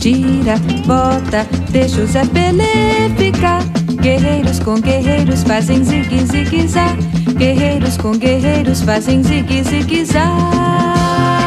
Tira, 0.00 0.56
bota, 0.84 1.46
deixa 1.70 2.00
o 2.00 2.06
Zé 2.06 2.24
Pelé 2.26 3.08
ficar. 3.16 3.62
Guerreiros 4.02 4.58
com 4.58 4.74
guerreiros 4.80 5.44
fazem 5.44 5.84
zigue-zigue-zá. 5.84 6.96
Guerreiros 7.36 7.96
com 7.96 8.10
guerreiros 8.10 8.82
fazem 8.82 9.22
zigue-zigue-zá. 9.22 10.26
Sala 10.26 11.36
de 11.36 11.39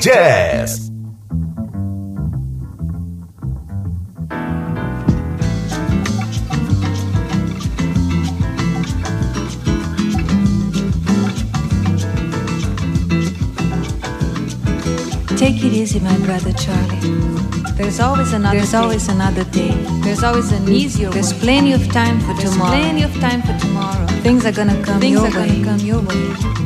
Jazz. 0.00 0.90
Take 15.36 15.62
it 15.62 15.72
easy, 15.72 16.00
my 16.00 16.16
brother 16.18 16.52
Charlie. 16.52 16.96
There's 17.76 18.00
always 18.00 18.32
another. 18.32 18.56
There's 18.56 18.72
day. 18.72 18.78
always 18.78 19.08
another 19.08 19.44
day. 19.44 19.72
There's 20.02 20.22
always 20.22 20.52
an 20.52 20.68
easier. 20.68 21.10
There's 21.10 21.32
way. 21.34 21.40
plenty 21.40 21.72
of 21.72 21.86
time 21.92 22.20
for 22.20 22.34
There's 22.34 22.52
tomorrow. 22.52 22.70
Plenty 22.70 23.02
of 23.02 23.14
time 23.20 23.42
for 23.42 23.58
tomorrow. 23.58 24.06
Things 24.22 24.44
are 24.44 24.52
gonna 24.52 24.82
come. 24.82 25.00
Things 25.00 25.14
your 25.14 25.26
are 25.26 25.40
way. 25.40 25.62
gonna 25.62 25.64
come 25.64 25.80
your 25.80 26.00
way. 26.00 26.65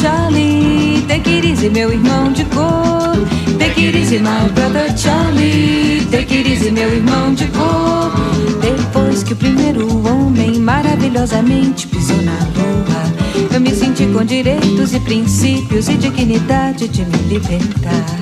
Charlie. 0.00 1.04
Take 1.08 1.28
it 1.28 1.44
easy, 1.44 1.68
meu 1.68 1.90
irmão 1.92 2.32
de 2.32 2.44
cor. 2.44 3.16
Take 3.58 3.84
it 3.84 3.98
easy, 3.98 4.18
my 4.20 4.48
brother 4.54 4.96
Charlie. 4.96 6.06
Take 6.08 6.32
it 6.32 6.48
easy, 6.48 6.70
meu 6.70 6.88
irmão 6.88 7.34
de 7.34 7.46
cor. 7.48 8.12
Depois 8.60 9.24
que 9.24 9.32
o 9.32 9.36
primeiro 9.36 9.88
homem 10.06 10.60
maravilhosamente 10.60 11.88
pisou 11.88 12.22
na 12.22 12.38
lua, 12.54 13.48
eu 13.52 13.60
me 13.60 13.74
senti 13.74 14.06
com 14.06 14.24
direitos 14.24 14.94
e 14.94 15.00
princípios 15.00 15.88
e 15.88 15.94
dignidade 15.94 16.86
de 16.86 17.04
me 17.04 17.18
libertar. 17.28 18.18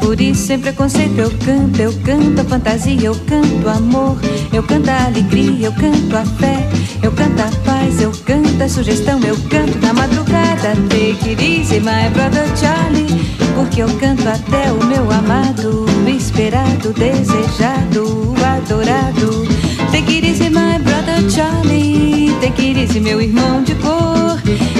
Por 0.00 0.20
isso, 0.20 0.48
sem 0.48 0.58
preconceito, 0.58 1.16
eu 1.16 1.30
canto, 1.30 1.80
eu 1.80 1.92
canto 2.02 2.40
a 2.40 2.44
fantasia, 2.44 3.06
eu 3.06 3.14
canto 3.14 3.68
amor, 3.68 4.16
eu 4.52 4.64
canto 4.64 4.88
a 4.88 5.04
alegria, 5.04 5.66
eu 5.66 5.72
canto 5.72 6.16
a 6.16 6.24
fé, 6.24 6.68
eu 7.02 7.12
canto 7.12 7.40
a 7.40 7.50
paz, 7.64 8.00
eu 8.00 8.12
canto 8.24 8.62
a 8.62 8.68
sugestão, 8.68 9.20
eu 9.20 9.36
canto 9.48 9.78
na 9.78 9.92
madrugada. 9.92 10.74
Take 10.88 11.30
it 11.30 11.42
easy, 11.42 11.80
my 11.80 12.10
brother 12.12 12.46
Charlie, 12.56 13.24
porque 13.54 13.82
eu 13.82 13.88
canto 13.98 14.28
até 14.28 14.70
o 14.72 14.84
meu 14.84 15.10
amado, 15.10 15.86
esperado, 16.06 16.92
desejado, 16.92 18.34
adorado. 18.44 19.46
Take 19.90 20.18
it 20.18 20.26
easy, 20.26 20.50
my 20.50 20.78
brother 20.78 21.28
Charlie, 21.30 22.34
take 22.40 22.60
it 22.62 22.78
easy, 22.78 23.00
meu 23.00 23.20
irmão 23.20 23.62
de 23.62 23.74
cor. 23.76 24.38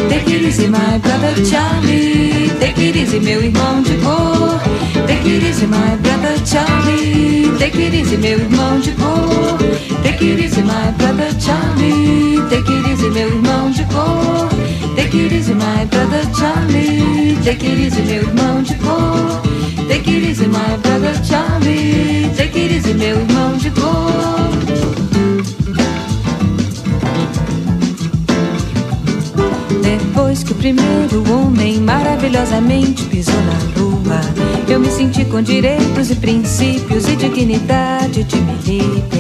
Take 0.09 0.33
it 0.33 0.47
easy, 0.47 0.69
my 0.69 0.99
brother 0.99 1.35
Charlie, 1.45 2.51
take 2.61 2.81
it 2.81 2.99
easy, 2.99 3.21
meu 3.21 3.43
irmão 3.43 3.83
de 3.83 3.97
cor. 3.99 4.61
Take 5.07 5.29
it 5.29 5.45
easy, 5.45 5.67
my 5.67 5.97
brother 6.03 6.37
Charlie. 6.45 7.51
Take 7.59 7.83
it 7.83 7.97
easy, 7.97 8.17
meu 8.17 8.39
irmão 8.39 8.79
de 8.79 8.93
cor. 8.93 9.90
Take 10.21 10.33
it 10.33 10.41
easy, 10.41 10.63
my 10.63 10.91
brother 10.99 11.33
Charlie. 11.41 12.37
Take 12.51 12.69
it 12.69 12.87
easy, 12.91 13.09
meu 13.09 13.29
irmão 13.29 13.71
de 13.71 13.85
cor. 13.87 14.51
Take 14.95 15.17
it 15.17 15.33
easy, 15.33 15.55
my 15.55 15.87
brother 15.87 16.23
Charlie. 16.39 17.39
Take 17.43 17.67
it 17.67 17.81
easy, 17.81 18.03
meu 18.03 18.25
irmão 18.25 18.63
de 18.63 18.75
cor. 18.75 19.41
Take 19.89 20.11
it 20.11 20.29
easy, 20.29 20.47
my 20.47 20.77
brother 20.83 21.15
Charlie. 21.25 22.29
Take 22.37 22.55
it 22.55 22.75
easy, 22.75 22.93
meu 22.93 23.19
irmão 23.19 23.57
de 23.57 23.71
cor. 23.71 24.51
Depois 29.83 30.43
que 30.45 30.53
o 30.53 30.57
primeiro 30.57 31.33
homem 31.33 31.81
maravilhosamente 31.81 33.05
pisou 33.05 33.41
na 33.41 33.81
lua 33.81 34.21
eu 34.69 34.79
me 34.79 34.89
senti 34.89 35.25
com 35.25 35.43
direitos 35.43 36.11
e 36.13 36.15
princípios 36.15 37.09
e 37.09 37.17
dignidade 37.17 38.23
de 38.23 38.37
me 38.37 38.55
libertar. 38.65 39.20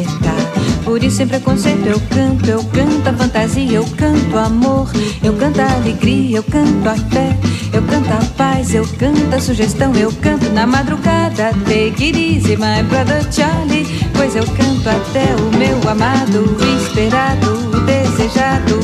Por 1.00 1.06
isso, 1.06 1.16
sem 1.16 1.26
preconceito, 1.26 1.86
eu 1.86 1.98
canto, 1.98 2.46
eu 2.46 2.62
canto 2.62 3.08
a 3.08 3.12
fantasia, 3.14 3.72
eu 3.72 3.86
canto 3.96 4.36
amor, 4.36 4.86
eu 5.24 5.32
canto 5.32 5.58
a 5.58 5.72
alegria, 5.72 6.36
eu 6.36 6.42
canto 6.42 6.86
a 6.86 6.94
fé, 6.94 7.38
eu 7.72 7.80
canto 7.84 8.12
a 8.12 8.22
paz, 8.36 8.74
eu 8.74 8.86
canto 8.98 9.34
a 9.34 9.40
sugestão, 9.40 9.94
eu 9.94 10.12
canto 10.20 10.50
na 10.50 10.66
madrugada. 10.66 11.52
Take 11.64 12.04
it 12.04 12.18
easy, 12.18 12.54
my 12.58 12.82
brother 12.86 13.26
Charlie, 13.32 13.86
pois 14.12 14.36
eu 14.36 14.44
canto 14.44 14.90
até 14.90 15.24
o 15.36 15.56
meu 15.56 15.90
amado, 15.90 16.54
esperado, 16.76 17.56
desejado, 17.86 18.78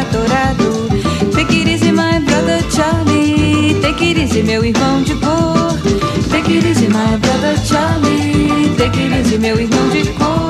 adorado. 0.00 0.88
Take 1.34 1.54
it 1.54 1.70
easy, 1.70 1.92
my 1.92 2.18
brother 2.20 2.64
Charlie, 2.70 3.78
take 3.82 4.02
it 4.08 4.22
easy, 4.22 4.42
meu 4.42 4.64
irmão 4.64 5.02
de 5.02 5.14
cor. 5.16 5.76
Take 6.30 6.50
it 6.50 6.66
easy, 6.66 6.88
my 6.88 7.18
brother 7.18 7.58
Charlie. 7.62 8.74
Take 8.78 8.98
it 8.98 9.14
easy, 9.14 9.36
meu 9.36 9.60
irmão 9.60 9.90
de 9.90 10.08
cor. 10.12 10.47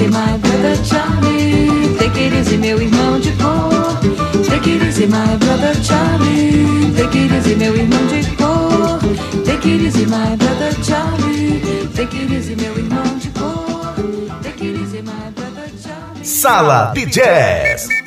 Easy, 0.00 0.08
my 0.08 0.38
brother 0.38 0.76
Charlie. 0.82 1.98
Take 1.98 2.16
it 2.16 2.32
easy, 2.32 2.56
meu 2.56 2.80
irmão 2.80 3.20
de 3.20 3.32
cor. 3.32 4.00
Take 4.48 4.70
it 4.70 4.82
easy, 4.82 5.06
my 5.06 5.36
brother 5.36 5.74
Charlie. 5.82 6.94
Take 6.96 7.18
it 7.18 7.34
easy, 7.34 7.54
meu 7.54 7.76
irmão 7.76 8.06
de 8.06 8.34
cor. 8.36 8.98
Take 9.44 9.68
it 9.68 9.82
easy, 9.82 10.06
my 10.06 10.36
brother 10.36 10.72
Charlie. 10.82 11.60
Take 11.94 12.16
it 12.16 12.32
easy, 12.32 12.56
meu 12.56 12.78
irmão 12.78 13.18
de 13.18 13.28
cor. 13.28 13.94
Take 14.42 14.64
it 14.64 14.80
easy, 14.80 15.02
my 15.02 15.30
brother 15.34 15.70
Charlie. 15.82 16.24
Sala 16.24 16.92
de 16.94 17.04
Jazz. 17.04 17.99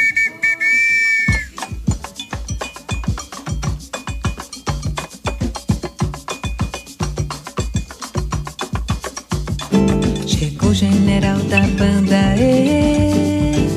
banda 11.68 12.36
e 12.38 12.41
eh, 12.41 13.55
eh. 13.55 13.68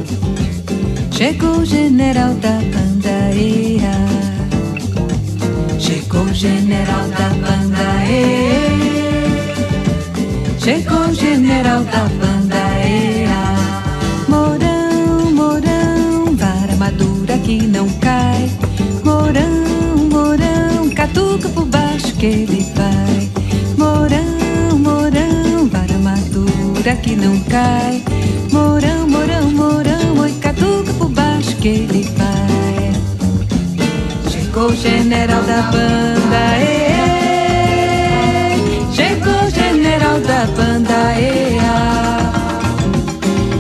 Chegou 1.11 1.59
o 1.59 1.65
general 1.65 2.35
da 2.35 2.59
banda 2.73 3.33
e 3.35 3.79
eh, 3.83 4.07
Chegou 5.79 6.23
o 6.23 6.35
general 6.35 7.09
da 7.09 7.29
banda 7.29 8.05
e 8.09 8.13
Chegou 10.59 11.09
o 11.09 11.15
general 11.15 11.85
da 11.85 12.05
banda 12.21 12.57
e 12.87 13.27
Morão, 14.29 15.33
morão, 15.33 16.37
vara 16.37 16.77
madura 16.77 17.39
que 17.39 17.67
não 17.67 17.89
cai. 18.01 18.51
Morão, 19.05 20.09
morão, 20.11 20.91
catuca 20.95 21.49
por 21.51 21.67
baixo 21.67 22.15
que 22.17 22.27
ele 22.27 22.67
vai. 22.75 23.26
Madura 26.87 26.97
que 26.97 27.17
não 27.17 27.41
cai. 27.41 28.03
Morão, 28.53 29.09
morão, 29.09 29.51
morão, 29.51 30.21
oi, 30.21 30.33
catuca 30.41 30.93
por 30.99 31.09
baixo 31.09 31.57
que 31.57 31.69
ele 31.69 32.05
vai. 32.17 32.93
Chegou 34.31 34.69
o 34.69 34.77
general 34.77 35.43
da 35.43 35.63
banda, 35.63 36.59
e 36.61 36.95
Chegou 38.95 39.45
o 39.45 39.51
general 39.51 40.21
da 40.21 40.47
banda, 40.57 41.15
e 41.19 41.59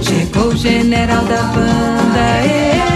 Chegou 0.03 0.49
o 0.49 0.57
general 0.57 1.24
da 1.24 1.43
banda, 1.43 2.47
e 2.47 2.87
armadura 2.87 2.95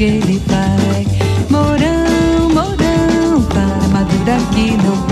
que 0.00 0.04
ele. 0.04 0.40
Morão, 1.50 2.48
morão, 2.54 3.40
vara 3.52 3.88
madura 3.88 4.38
que 4.54 4.70
não 4.82 5.09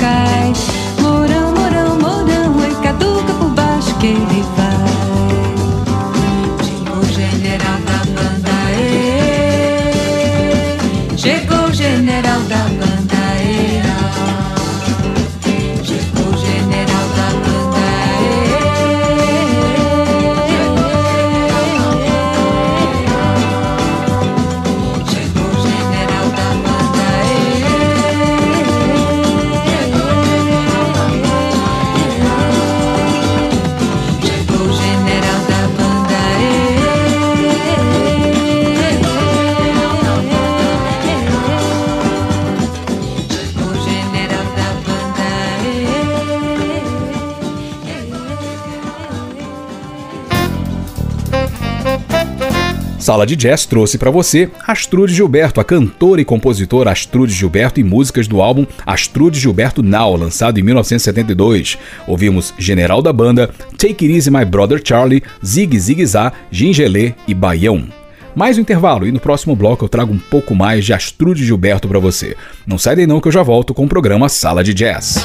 Sala 53.09 53.25
de 53.25 53.37
Jazz 53.37 53.65
trouxe 53.65 53.97
para 53.97 54.11
você 54.11 54.51
Astrude 54.67 55.15
Gilberto, 55.15 55.63
a 55.63 55.65
cantora 55.65 56.21
e 56.21 56.27
compositora 56.27 56.91
Astrude 56.91 57.33
Gilberto 57.33 57.81
e 57.81 57.83
músicas 57.83 58.29
do 58.29 58.43
álbum 58.43 58.67
Astrude 58.85 59.41
Gilberto 59.41 59.83
Now, 59.83 60.15
lançado 60.15 60.61
em 60.61 60.63
1972. 60.63 61.79
Ouvimos 62.07 62.53
General 62.59 63.01
da 63.01 63.11
Banda, 63.11 63.49
Take 63.79 64.05
It 64.05 64.13
Easy 64.13 64.31
My 64.31 64.45
Brother 64.45 64.83
Charlie, 64.85 65.23
Zig 65.43 65.81
Zig 65.81 66.05
Zá, 66.05 66.35
Gingelê 66.51 67.15
e 67.27 67.33
Baião. 67.33 67.89
Mais 68.37 68.59
um 68.59 68.61
intervalo 68.61 69.07
e 69.07 69.11
no 69.11 69.19
próximo 69.19 69.57
bloco 69.57 69.87
eu 69.87 69.89
trago 69.89 70.13
um 70.13 70.19
pouco 70.19 70.55
mais 70.55 70.85
de 70.85 70.93
Astrude 70.93 71.47
Gilberto 71.47 71.89
para 71.89 71.99
você. 71.99 72.37
Não 72.67 72.77
sai 72.77 72.95
daí 72.95 73.07
não 73.07 73.23
que 73.23 73.29
eu 73.29 73.33
já 73.33 73.43
volto 73.43 73.73
com 73.73 73.87
o 73.87 73.89
programa 73.89 74.29
Sala 74.29 74.63
de 74.63 74.75
Jazz. 74.75 75.17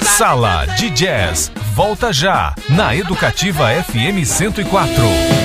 Sala 0.00 0.66
de 0.76 0.90
Jazz. 0.90 1.52
Volta 1.72 2.12
já 2.12 2.52
na 2.68 2.96
Educativa 2.96 3.68
FM 3.84 4.26
104. 4.26 5.41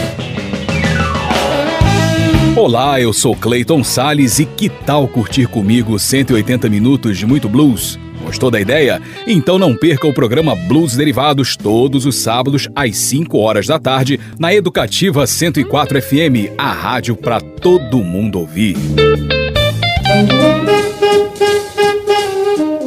Olá, 2.57 2.99
eu 2.99 3.13
sou 3.13 3.35
Clayton 3.35 3.83
Sales 3.83 4.39
e 4.39 4.45
que 4.45 4.67
tal 4.67 5.07
curtir 5.07 5.45
comigo 5.45 5.99
180 5.99 6.67
minutos 6.67 7.15
de 7.15 7.23
muito 7.23 7.47
blues? 7.47 7.99
Gostou 8.25 8.49
da 8.49 8.59
ideia? 8.59 8.99
Então 9.27 9.59
não 9.59 9.75
perca 9.75 10.07
o 10.07 10.13
programa 10.13 10.55
Blues 10.55 10.95
Derivados 10.95 11.55
todos 11.55 12.07
os 12.07 12.15
sábados 12.15 12.67
às 12.75 12.97
5 12.97 13.37
horas 13.37 13.67
da 13.67 13.77
tarde 13.77 14.19
na 14.39 14.55
Educativa 14.55 15.27
104 15.27 16.01
FM, 16.01 16.51
a 16.57 16.71
rádio 16.71 17.15
para 17.15 17.39
todo 17.39 18.03
mundo 18.03 18.39
ouvir. 18.39 18.75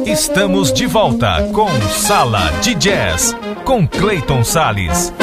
Estamos 0.05 0.73
de 0.73 0.85
volta 0.85 1.43
com 1.53 1.69
Sala 1.91 2.51
de 2.61 2.75
Jazz 2.75 3.33
com 3.63 3.87
Clayton 3.87 4.43
Sales. 4.43 5.13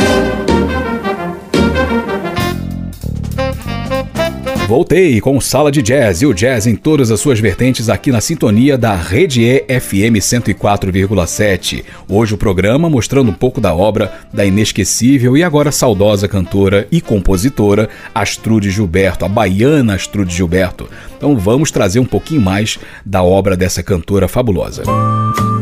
Voltei 4.68 5.18
com 5.18 5.40
Sala 5.40 5.72
de 5.72 5.80
Jazz 5.80 6.20
e 6.20 6.26
o 6.26 6.34
jazz 6.34 6.66
em 6.66 6.76
todas 6.76 7.10
as 7.10 7.18
suas 7.20 7.40
vertentes 7.40 7.88
aqui 7.88 8.12
na 8.12 8.20
sintonia 8.20 8.76
da 8.76 8.94
Rede 8.94 9.40
E 9.42 9.64
FM 9.80 10.20
104,7. 10.20 11.84
Hoje 12.06 12.34
o 12.34 12.36
programa 12.36 12.90
mostrando 12.90 13.30
um 13.30 13.34
pouco 13.34 13.62
da 13.62 13.74
obra 13.74 14.12
da 14.30 14.44
inesquecível 14.44 15.38
e 15.38 15.42
agora 15.42 15.72
saudosa 15.72 16.28
cantora 16.28 16.86
e 16.92 17.00
compositora 17.00 17.88
Astrude 18.14 18.70
Gilberto, 18.70 19.24
a 19.24 19.28
baiana 19.28 19.94
Astrude 19.94 20.36
Gilberto. 20.36 20.86
Então 21.16 21.34
vamos 21.34 21.70
trazer 21.70 22.00
um 22.00 22.04
pouquinho 22.04 22.42
mais 22.42 22.78
da 23.06 23.22
obra 23.22 23.56
dessa 23.56 23.82
cantora 23.82 24.28
fabulosa. 24.28 24.82
I 24.84 25.57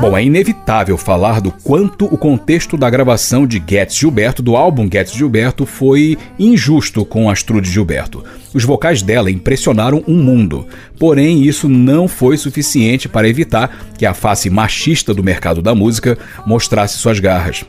Bom, 0.00 0.16
é 0.16 0.24
inevitável 0.24 0.96
falar 0.96 1.40
do 1.40 1.50
quanto 1.50 2.06
o 2.06 2.16
contexto 2.16 2.76
da 2.76 2.88
gravação 2.88 3.46
de 3.46 3.62
Getz 3.66 3.96
Gilberto, 3.96 4.42
do 4.42 4.56
álbum 4.56 4.88
Getz 4.90 5.12
Gilberto, 5.12 5.66
foi 5.66 6.16
injusto 6.38 7.04
com 7.04 7.28
Astrude 7.28 7.70
Gilberto. 7.70 8.24
Os 8.54 8.64
vocais 8.64 9.02
dela 9.02 9.30
impressionaram 9.30 10.02
um 10.06 10.14
mundo, 10.14 10.66
porém 10.98 11.42
isso 11.42 11.68
não 11.68 12.06
foi 12.06 12.36
suficiente 12.36 13.08
para 13.08 13.28
evitar 13.28 13.86
que 13.98 14.06
a 14.06 14.14
face 14.14 14.48
machista 14.48 15.12
do 15.12 15.22
mercado 15.22 15.60
da 15.60 15.74
música 15.74 16.16
mostrasse 16.46 16.98
suas 16.98 17.18
garras. 17.18 17.64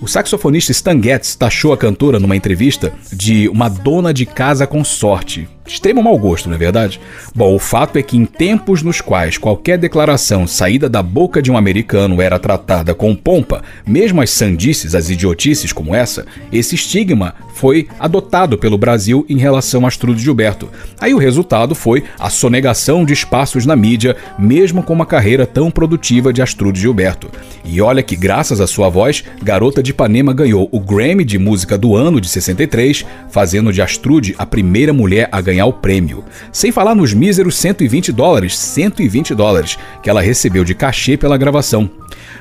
O 0.00 0.06
saxofonista 0.06 0.72
Stan 0.72 1.00
Getz 1.02 1.34
taxou 1.34 1.72
a 1.72 1.76
cantora 1.76 2.20
numa 2.20 2.36
entrevista 2.36 2.92
de 3.12 3.48
uma 3.48 3.68
dona 3.68 4.14
de 4.14 4.26
casa 4.26 4.66
com 4.66 4.84
sorte. 4.84 5.48
Extremo 5.66 6.02
mau 6.02 6.18
gosto, 6.18 6.46
não 6.46 6.56
é 6.56 6.58
verdade? 6.58 7.00
Bom, 7.34 7.54
o 7.54 7.58
fato 7.58 7.98
é 7.98 8.02
que 8.02 8.18
em 8.18 8.26
tempos 8.26 8.82
nos 8.82 9.00
quais 9.00 9.38
qualquer 9.38 9.78
declaração 9.78 10.46
saída 10.46 10.90
da 10.90 11.02
boca 11.02 11.40
de 11.40 11.50
um 11.50 11.56
americano 11.56 12.20
era 12.20 12.38
tratada 12.38 12.94
com 12.94 13.16
pompa, 13.16 13.62
mesmo 13.86 14.20
as 14.20 14.28
sandices, 14.28 14.94
as 14.94 15.08
idiotices 15.08 15.72
como 15.72 15.94
essa, 15.94 16.26
esse 16.52 16.74
estigma 16.74 17.34
foi 17.54 17.88
adotado 17.98 18.58
pelo 18.58 18.76
Brasil 18.76 19.24
em 19.26 19.38
relação 19.38 19.84
a 19.84 19.88
Astrude 19.88 20.22
Gilberto. 20.22 20.68
Aí 21.00 21.14
o 21.14 21.18
resultado 21.18 21.74
foi 21.74 22.04
a 22.18 22.28
sonegação 22.28 23.04
de 23.04 23.14
espaços 23.14 23.64
na 23.64 23.74
mídia, 23.74 24.16
mesmo 24.38 24.82
com 24.82 24.92
uma 24.92 25.06
carreira 25.06 25.46
tão 25.46 25.70
produtiva 25.70 26.32
de 26.32 26.42
Astrude 26.42 26.80
Gilberto. 26.80 27.30
E 27.64 27.80
olha 27.80 28.02
que 28.02 28.16
graças 28.16 28.60
à 28.60 28.66
sua 28.66 28.90
voz, 28.90 29.24
Garota 29.42 29.82
de 29.82 29.92
Ipanema 29.92 30.34
ganhou 30.34 30.68
o 30.70 30.80
Grammy 30.80 31.24
de 31.24 31.38
Música 31.38 31.78
do 31.78 31.96
Ano 31.96 32.20
de 32.20 32.28
63, 32.28 33.06
fazendo 33.30 33.72
de 33.72 33.80
Astrude 33.80 34.34
a 34.36 34.44
primeira 34.44 34.92
mulher 34.92 35.28
a 35.32 35.40
ganhar 35.40 35.53
ganhar 35.54 35.66
o 35.66 35.72
prêmio. 35.72 36.24
Sem 36.52 36.72
falar 36.72 36.94
nos 36.94 37.14
míseros 37.14 37.56
120 37.56 38.12
dólares, 38.12 38.58
120 38.58 39.34
dólares, 39.34 39.78
que 40.02 40.10
ela 40.10 40.20
recebeu 40.20 40.64
de 40.64 40.74
cachê 40.74 41.16
pela 41.16 41.38
gravação. 41.38 41.88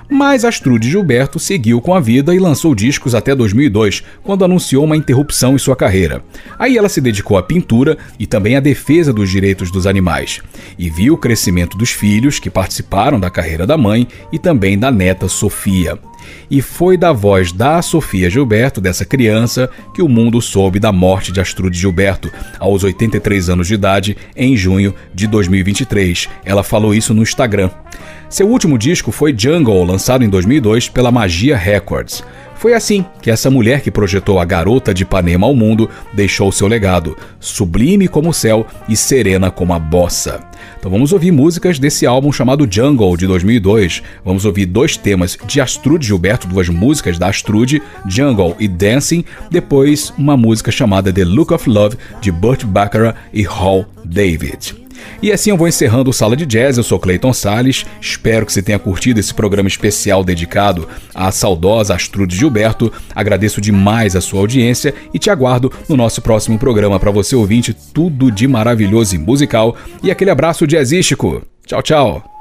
Mas 0.10 0.46
Astrude 0.46 0.90
Gilberto 0.90 1.40
seguiu 1.40 1.82
com 1.82 1.94
a 1.94 2.00
vida 2.00 2.36
e 2.36 2.40
lançou 2.40 2.76
discos 2.76 3.16
até 3.16 3.34
2002, 3.34 4.04
quando 4.22 4.46
anunciou 4.46 4.84
uma 4.84 4.98
interrupção 4.98 5.56
em 5.56 5.58
sua 5.58 5.76
carreira. 5.76 6.24
Aí 6.60 6.78
ela 6.78 6.90
se 6.90 7.02
dedicou 7.02 7.38
à 7.38 7.44
pintura 7.44 7.98
e 8.20 8.28
também 8.28 8.56
à 8.56 8.60
defesa 8.60 9.14
dos 9.14 9.30
direitos 9.30 9.72
dos 9.72 9.88
animais. 9.88 10.42
E 10.78 10.90
viu 10.90 11.14
o 11.14 11.18
crescimento 11.18 11.78
dos 11.78 11.92
filhos 11.92 12.40
que 12.40 12.50
participaram 12.50 13.20
da 13.20 13.30
carreira 13.30 13.66
da 13.66 13.78
mãe 13.78 14.08
e 14.32 14.38
também 14.38 14.78
da 14.78 14.92
neta 14.92 15.28
Sofia. 15.28 15.98
E 16.50 16.62
foi 16.62 16.98
da 16.98 17.12
voz 17.12 17.52
da 17.52 17.82
Sofia 17.82 18.30
Gilberto, 18.30 18.80
dessa 18.80 19.06
criança, 19.06 19.70
que 19.94 20.02
o 20.02 20.10
mundo 20.10 20.42
soube 20.42 20.80
da 20.80 20.92
morte 20.92 21.32
de 21.32 21.42
Astrude 21.42 21.78
Gilberto, 21.78 22.32
aos 22.60 22.84
83 22.84 23.50
anos 23.50 23.68
de 23.68 23.74
idade, 23.74 24.18
em 24.36 24.56
junho 24.56 24.94
de 25.14 25.28
2023. 25.28 26.30
Ela 26.46 26.64
falou 26.64 26.94
isso 26.94 27.14
no 27.14 27.24
Instagram. 27.24 27.70
Seu 28.34 28.48
último 28.48 28.80
disco 28.80 29.12
foi 29.12 29.32
Jungle, 29.38 29.84
lançado 29.84 30.24
em 30.24 30.28
2002 30.28 30.90
pela 30.90 31.12
Magia 31.12 31.56
Records. 31.56 32.24
Foi 32.56 32.74
assim 32.74 33.06
que 33.22 33.30
essa 33.30 33.48
mulher 33.48 33.82
que 33.82 33.92
projetou 33.92 34.40
a 34.40 34.44
garota 34.44 34.92
de 34.92 35.04
Ipanema 35.04 35.46
ao 35.46 35.54
mundo 35.54 35.88
deixou 36.12 36.52
seu 36.52 36.68
legado, 36.68 37.16
sublime 37.40 38.08
como 38.08 38.32
o 38.32 38.34
céu 38.34 38.66
e 38.90 38.96
serena 38.96 39.52
como 39.52 39.72
a 39.72 39.78
bossa. 39.78 40.40
Então 40.80 40.90
vamos 40.90 41.14
ouvir 41.14 41.30
músicas 41.30 41.78
desse 41.78 42.08
álbum 42.08 42.32
chamado 42.32 42.68
Jungle 42.68 43.16
de 43.16 43.28
2002. 43.28 44.02
Vamos 44.26 44.46
ouvir 44.46 44.66
dois 44.66 44.98
temas 44.98 45.38
de 45.46 45.62
Astrude 45.62 46.08
Gilberto, 46.08 46.48
duas 46.48 46.70
músicas 46.70 47.20
da 47.20 47.28
Astrude, 47.28 47.84
Jungle 48.08 48.56
e 48.60 48.68
Dancing, 48.68 49.24
depois 49.52 50.12
uma 50.18 50.36
música 50.36 50.72
chamada 50.72 51.14
The 51.14 51.24
Look 51.24 51.54
of 51.54 51.70
Love 51.70 51.98
de 52.20 52.32
Burt 52.32 52.66
Bacharach 52.66 53.16
e 53.32 53.44
Hall 53.44 53.86
David. 54.04 54.83
E 55.22 55.32
assim 55.32 55.50
eu 55.50 55.58
vou 55.58 55.68
encerrando 55.68 56.10
o 56.10 56.14
Sala 56.14 56.36
de 56.36 56.46
Jazz. 56.46 56.78
Eu 56.78 56.84
sou 56.84 57.00
Clayton 57.00 57.34
Sales. 57.34 57.86
Espero 58.02 58.46
que 58.46 58.54
você 58.54 58.62
tenha 58.62 58.80
curtido 58.80 59.20
esse 59.20 59.34
programa 59.34 59.68
especial 59.68 60.24
dedicado 60.24 60.88
à 61.14 61.32
saudosa 61.32 61.96
Astrude 61.96 62.36
Gilberto. 62.36 62.92
Agradeço 63.16 63.62
demais 63.62 64.16
a 64.16 64.22
sua 64.22 64.40
audiência 64.40 64.94
e 65.14 65.20
te 65.20 65.30
aguardo 65.30 65.72
no 65.88 65.96
nosso 65.96 66.22
próximo 66.22 66.58
programa 66.58 67.00
para 67.00 67.12
você 67.12 67.36
ouvinte 67.36 67.74
tudo 67.74 68.32
de 68.32 68.48
maravilhoso 68.48 69.16
e 69.16 69.18
musical. 69.18 69.76
E 70.02 70.12
aquele 70.12 70.32
abraço 70.32 70.68
jazzístico. 70.68 71.42
Tchau, 71.66 71.82
tchau. 71.82 72.33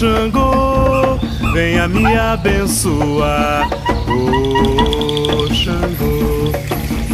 Xangô, 0.00 1.20
Xangô, 1.20 1.20
venha 1.52 1.86
me 1.86 2.16
abençoar. 2.16 3.68
Oh, 4.08 5.46
Xangô. 5.52 6.50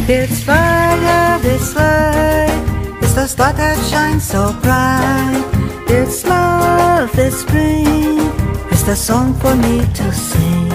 It's 0.07 0.41
fire, 0.43 1.37
it's 1.43 1.75
light, 1.75 2.49
it's 3.01 3.13
the 3.13 3.27
star 3.27 3.51
that 3.51 3.77
shines 3.89 4.23
so 4.23 4.53
bright. 4.61 5.43
It's 5.89 6.23
love, 6.23 7.11
it's 7.19 7.41
spring, 7.41 8.31
it's 8.71 8.83
the 8.83 8.95
song 8.95 9.33
for 9.33 9.53
me 9.55 9.85
to 9.93 10.13
sing. 10.13 10.71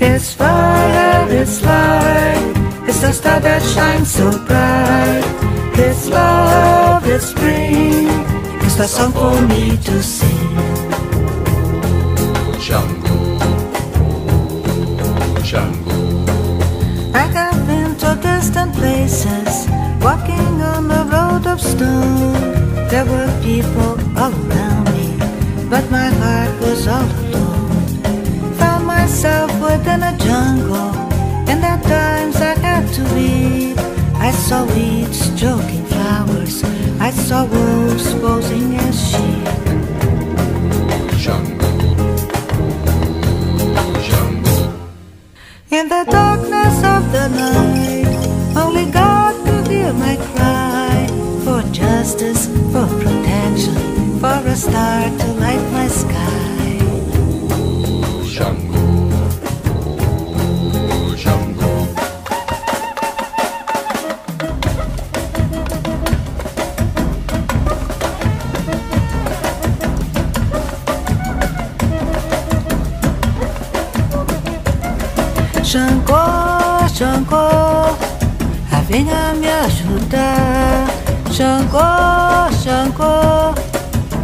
It's 0.00 0.32
fire, 0.32 1.26
it's 1.30 1.62
light, 1.62 2.54
it's 2.88 3.00
the 3.00 3.12
star 3.12 3.40
that 3.40 3.62
shines 3.62 4.10
so 4.10 4.30
bright. 4.46 5.39
It's 6.00 6.08
love, 6.08 7.06
it's 7.06 7.26
spring, 7.26 8.08
it's 8.64 8.76
the 8.76 8.86
song 8.86 9.12
for 9.12 9.36
me 9.52 9.76
to 9.76 10.02
sing. 10.02 10.56
I 17.12 17.26
have 17.36 17.66
been 17.66 17.94
to 17.98 18.18
distant 18.22 18.72
places, 18.76 19.68
walking 20.00 20.62
on 20.72 20.88
the 20.88 21.04
road 21.12 21.46
of 21.46 21.60
stone. 21.60 22.32
There 22.88 23.04
were 23.04 23.30
people 23.42 24.00
all 24.16 24.32
around 24.32 24.84
me, 24.96 25.08
but 25.68 25.84
my 25.90 26.08
heart 26.20 26.54
was 26.62 26.88
all 26.88 27.10
alone. 27.24 27.84
Found 28.56 28.86
myself 28.86 29.52
within 29.60 30.02
a 30.02 30.16
jungle, 30.16 30.94
and 31.50 31.62
at 31.62 31.82
times 31.82 32.36
I 32.36 32.54
had 32.58 32.88
to 32.94 33.02
weep. 33.14 33.39
I 34.20 34.30
saw 34.32 34.64
weeds 34.74 35.30
choking 35.40 35.84
flowers, 35.86 36.62
I 37.00 37.10
saw 37.10 37.44
wolves 37.46 38.12
posing 38.20 38.76
as 38.76 39.10
sheep. 39.10 39.50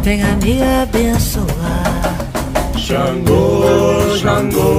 Venha 0.07 0.37
me 0.37 0.63
abençoar. 0.63 2.15
Xangô, 2.77 3.43
Xangô, 4.15 4.71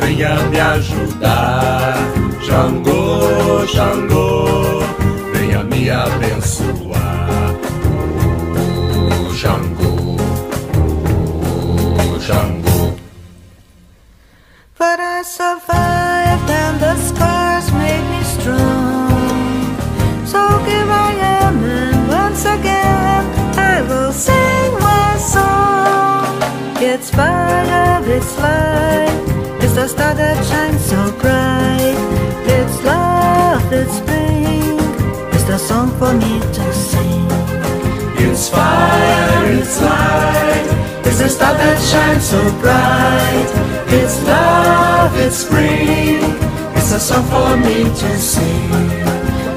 venha 0.00 0.34
me 0.50 0.58
ajudar. 0.58 1.94
Xangô, 2.42 3.64
Xangô, 3.68 4.82
venha 5.32 5.62
me 5.62 5.90
abençoar. 5.90 6.23
A 41.24 41.28
star 41.28 41.54
that 41.54 41.80
shines 41.80 42.24
so 42.28 42.40
bright. 42.60 43.48
It's 43.88 44.22
love, 44.24 45.16
it's 45.16 45.36
spring. 45.36 46.20
It's 46.76 46.92
a 46.92 47.00
song 47.00 47.24
for 47.32 47.56
me 47.56 47.84
to 47.84 48.18
sing. 48.18 48.70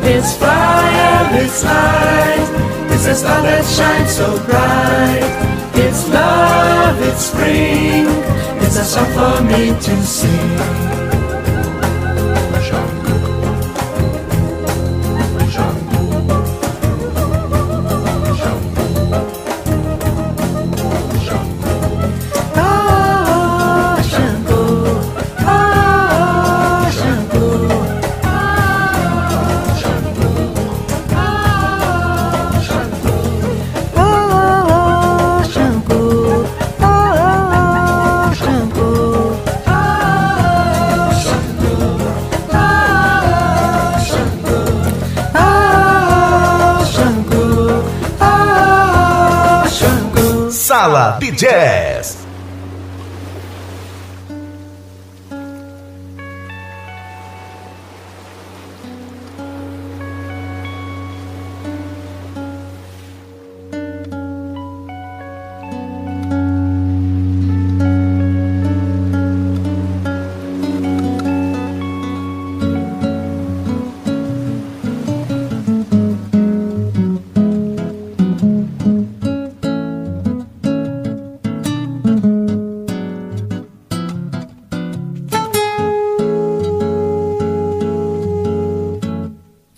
It's 0.03 0.38
fire, 0.38 1.28
it's 1.43 1.65
light. 1.65 2.47
It's 2.91 3.07
a 3.07 3.15
star 3.15 3.41
that 3.41 3.65
shines 3.65 4.15
so 4.15 4.30
bright. 4.45 5.28
It's 5.76 6.07
love, 6.09 7.01
it's 7.01 7.26
spring. 7.26 8.05
It's 8.63 8.78
a 8.78 8.86
song 8.86 9.11
for 9.18 9.43
me 9.43 9.68
to 9.68 10.03
sing. 10.05 10.97
DJ. 51.38 51.87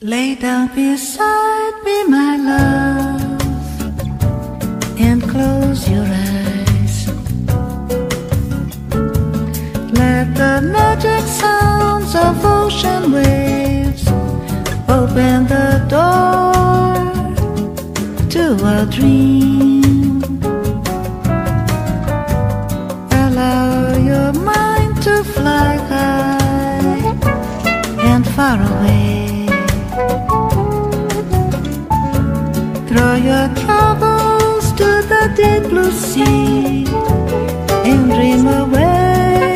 Lay 0.09 0.33
down 0.33 0.69
beside 0.73 1.75
me, 1.85 2.03
my 2.05 2.35
love, 2.35 3.41
and 4.99 5.21
close 5.21 5.87
your 5.87 6.03
eyes. 6.03 6.95
Let 9.93 10.33
the 10.33 10.61
magic 10.63 11.23
sounds 11.27 12.15
of 12.15 12.43
ocean 12.43 13.11
waves 13.11 14.07
open 14.89 15.45
the 15.45 15.85
door 15.87 16.95
to 18.31 18.43
a 18.65 18.87
dream. 18.89 19.38
and 37.83 38.11
dream 38.11 38.47
away. 38.47 39.55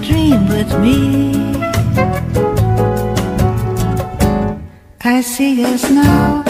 Dream 0.00 0.48
with 0.48 0.72
me. 0.80 1.54
I 5.04 5.20
see 5.20 5.64
us 5.64 5.90
now. 5.90 6.49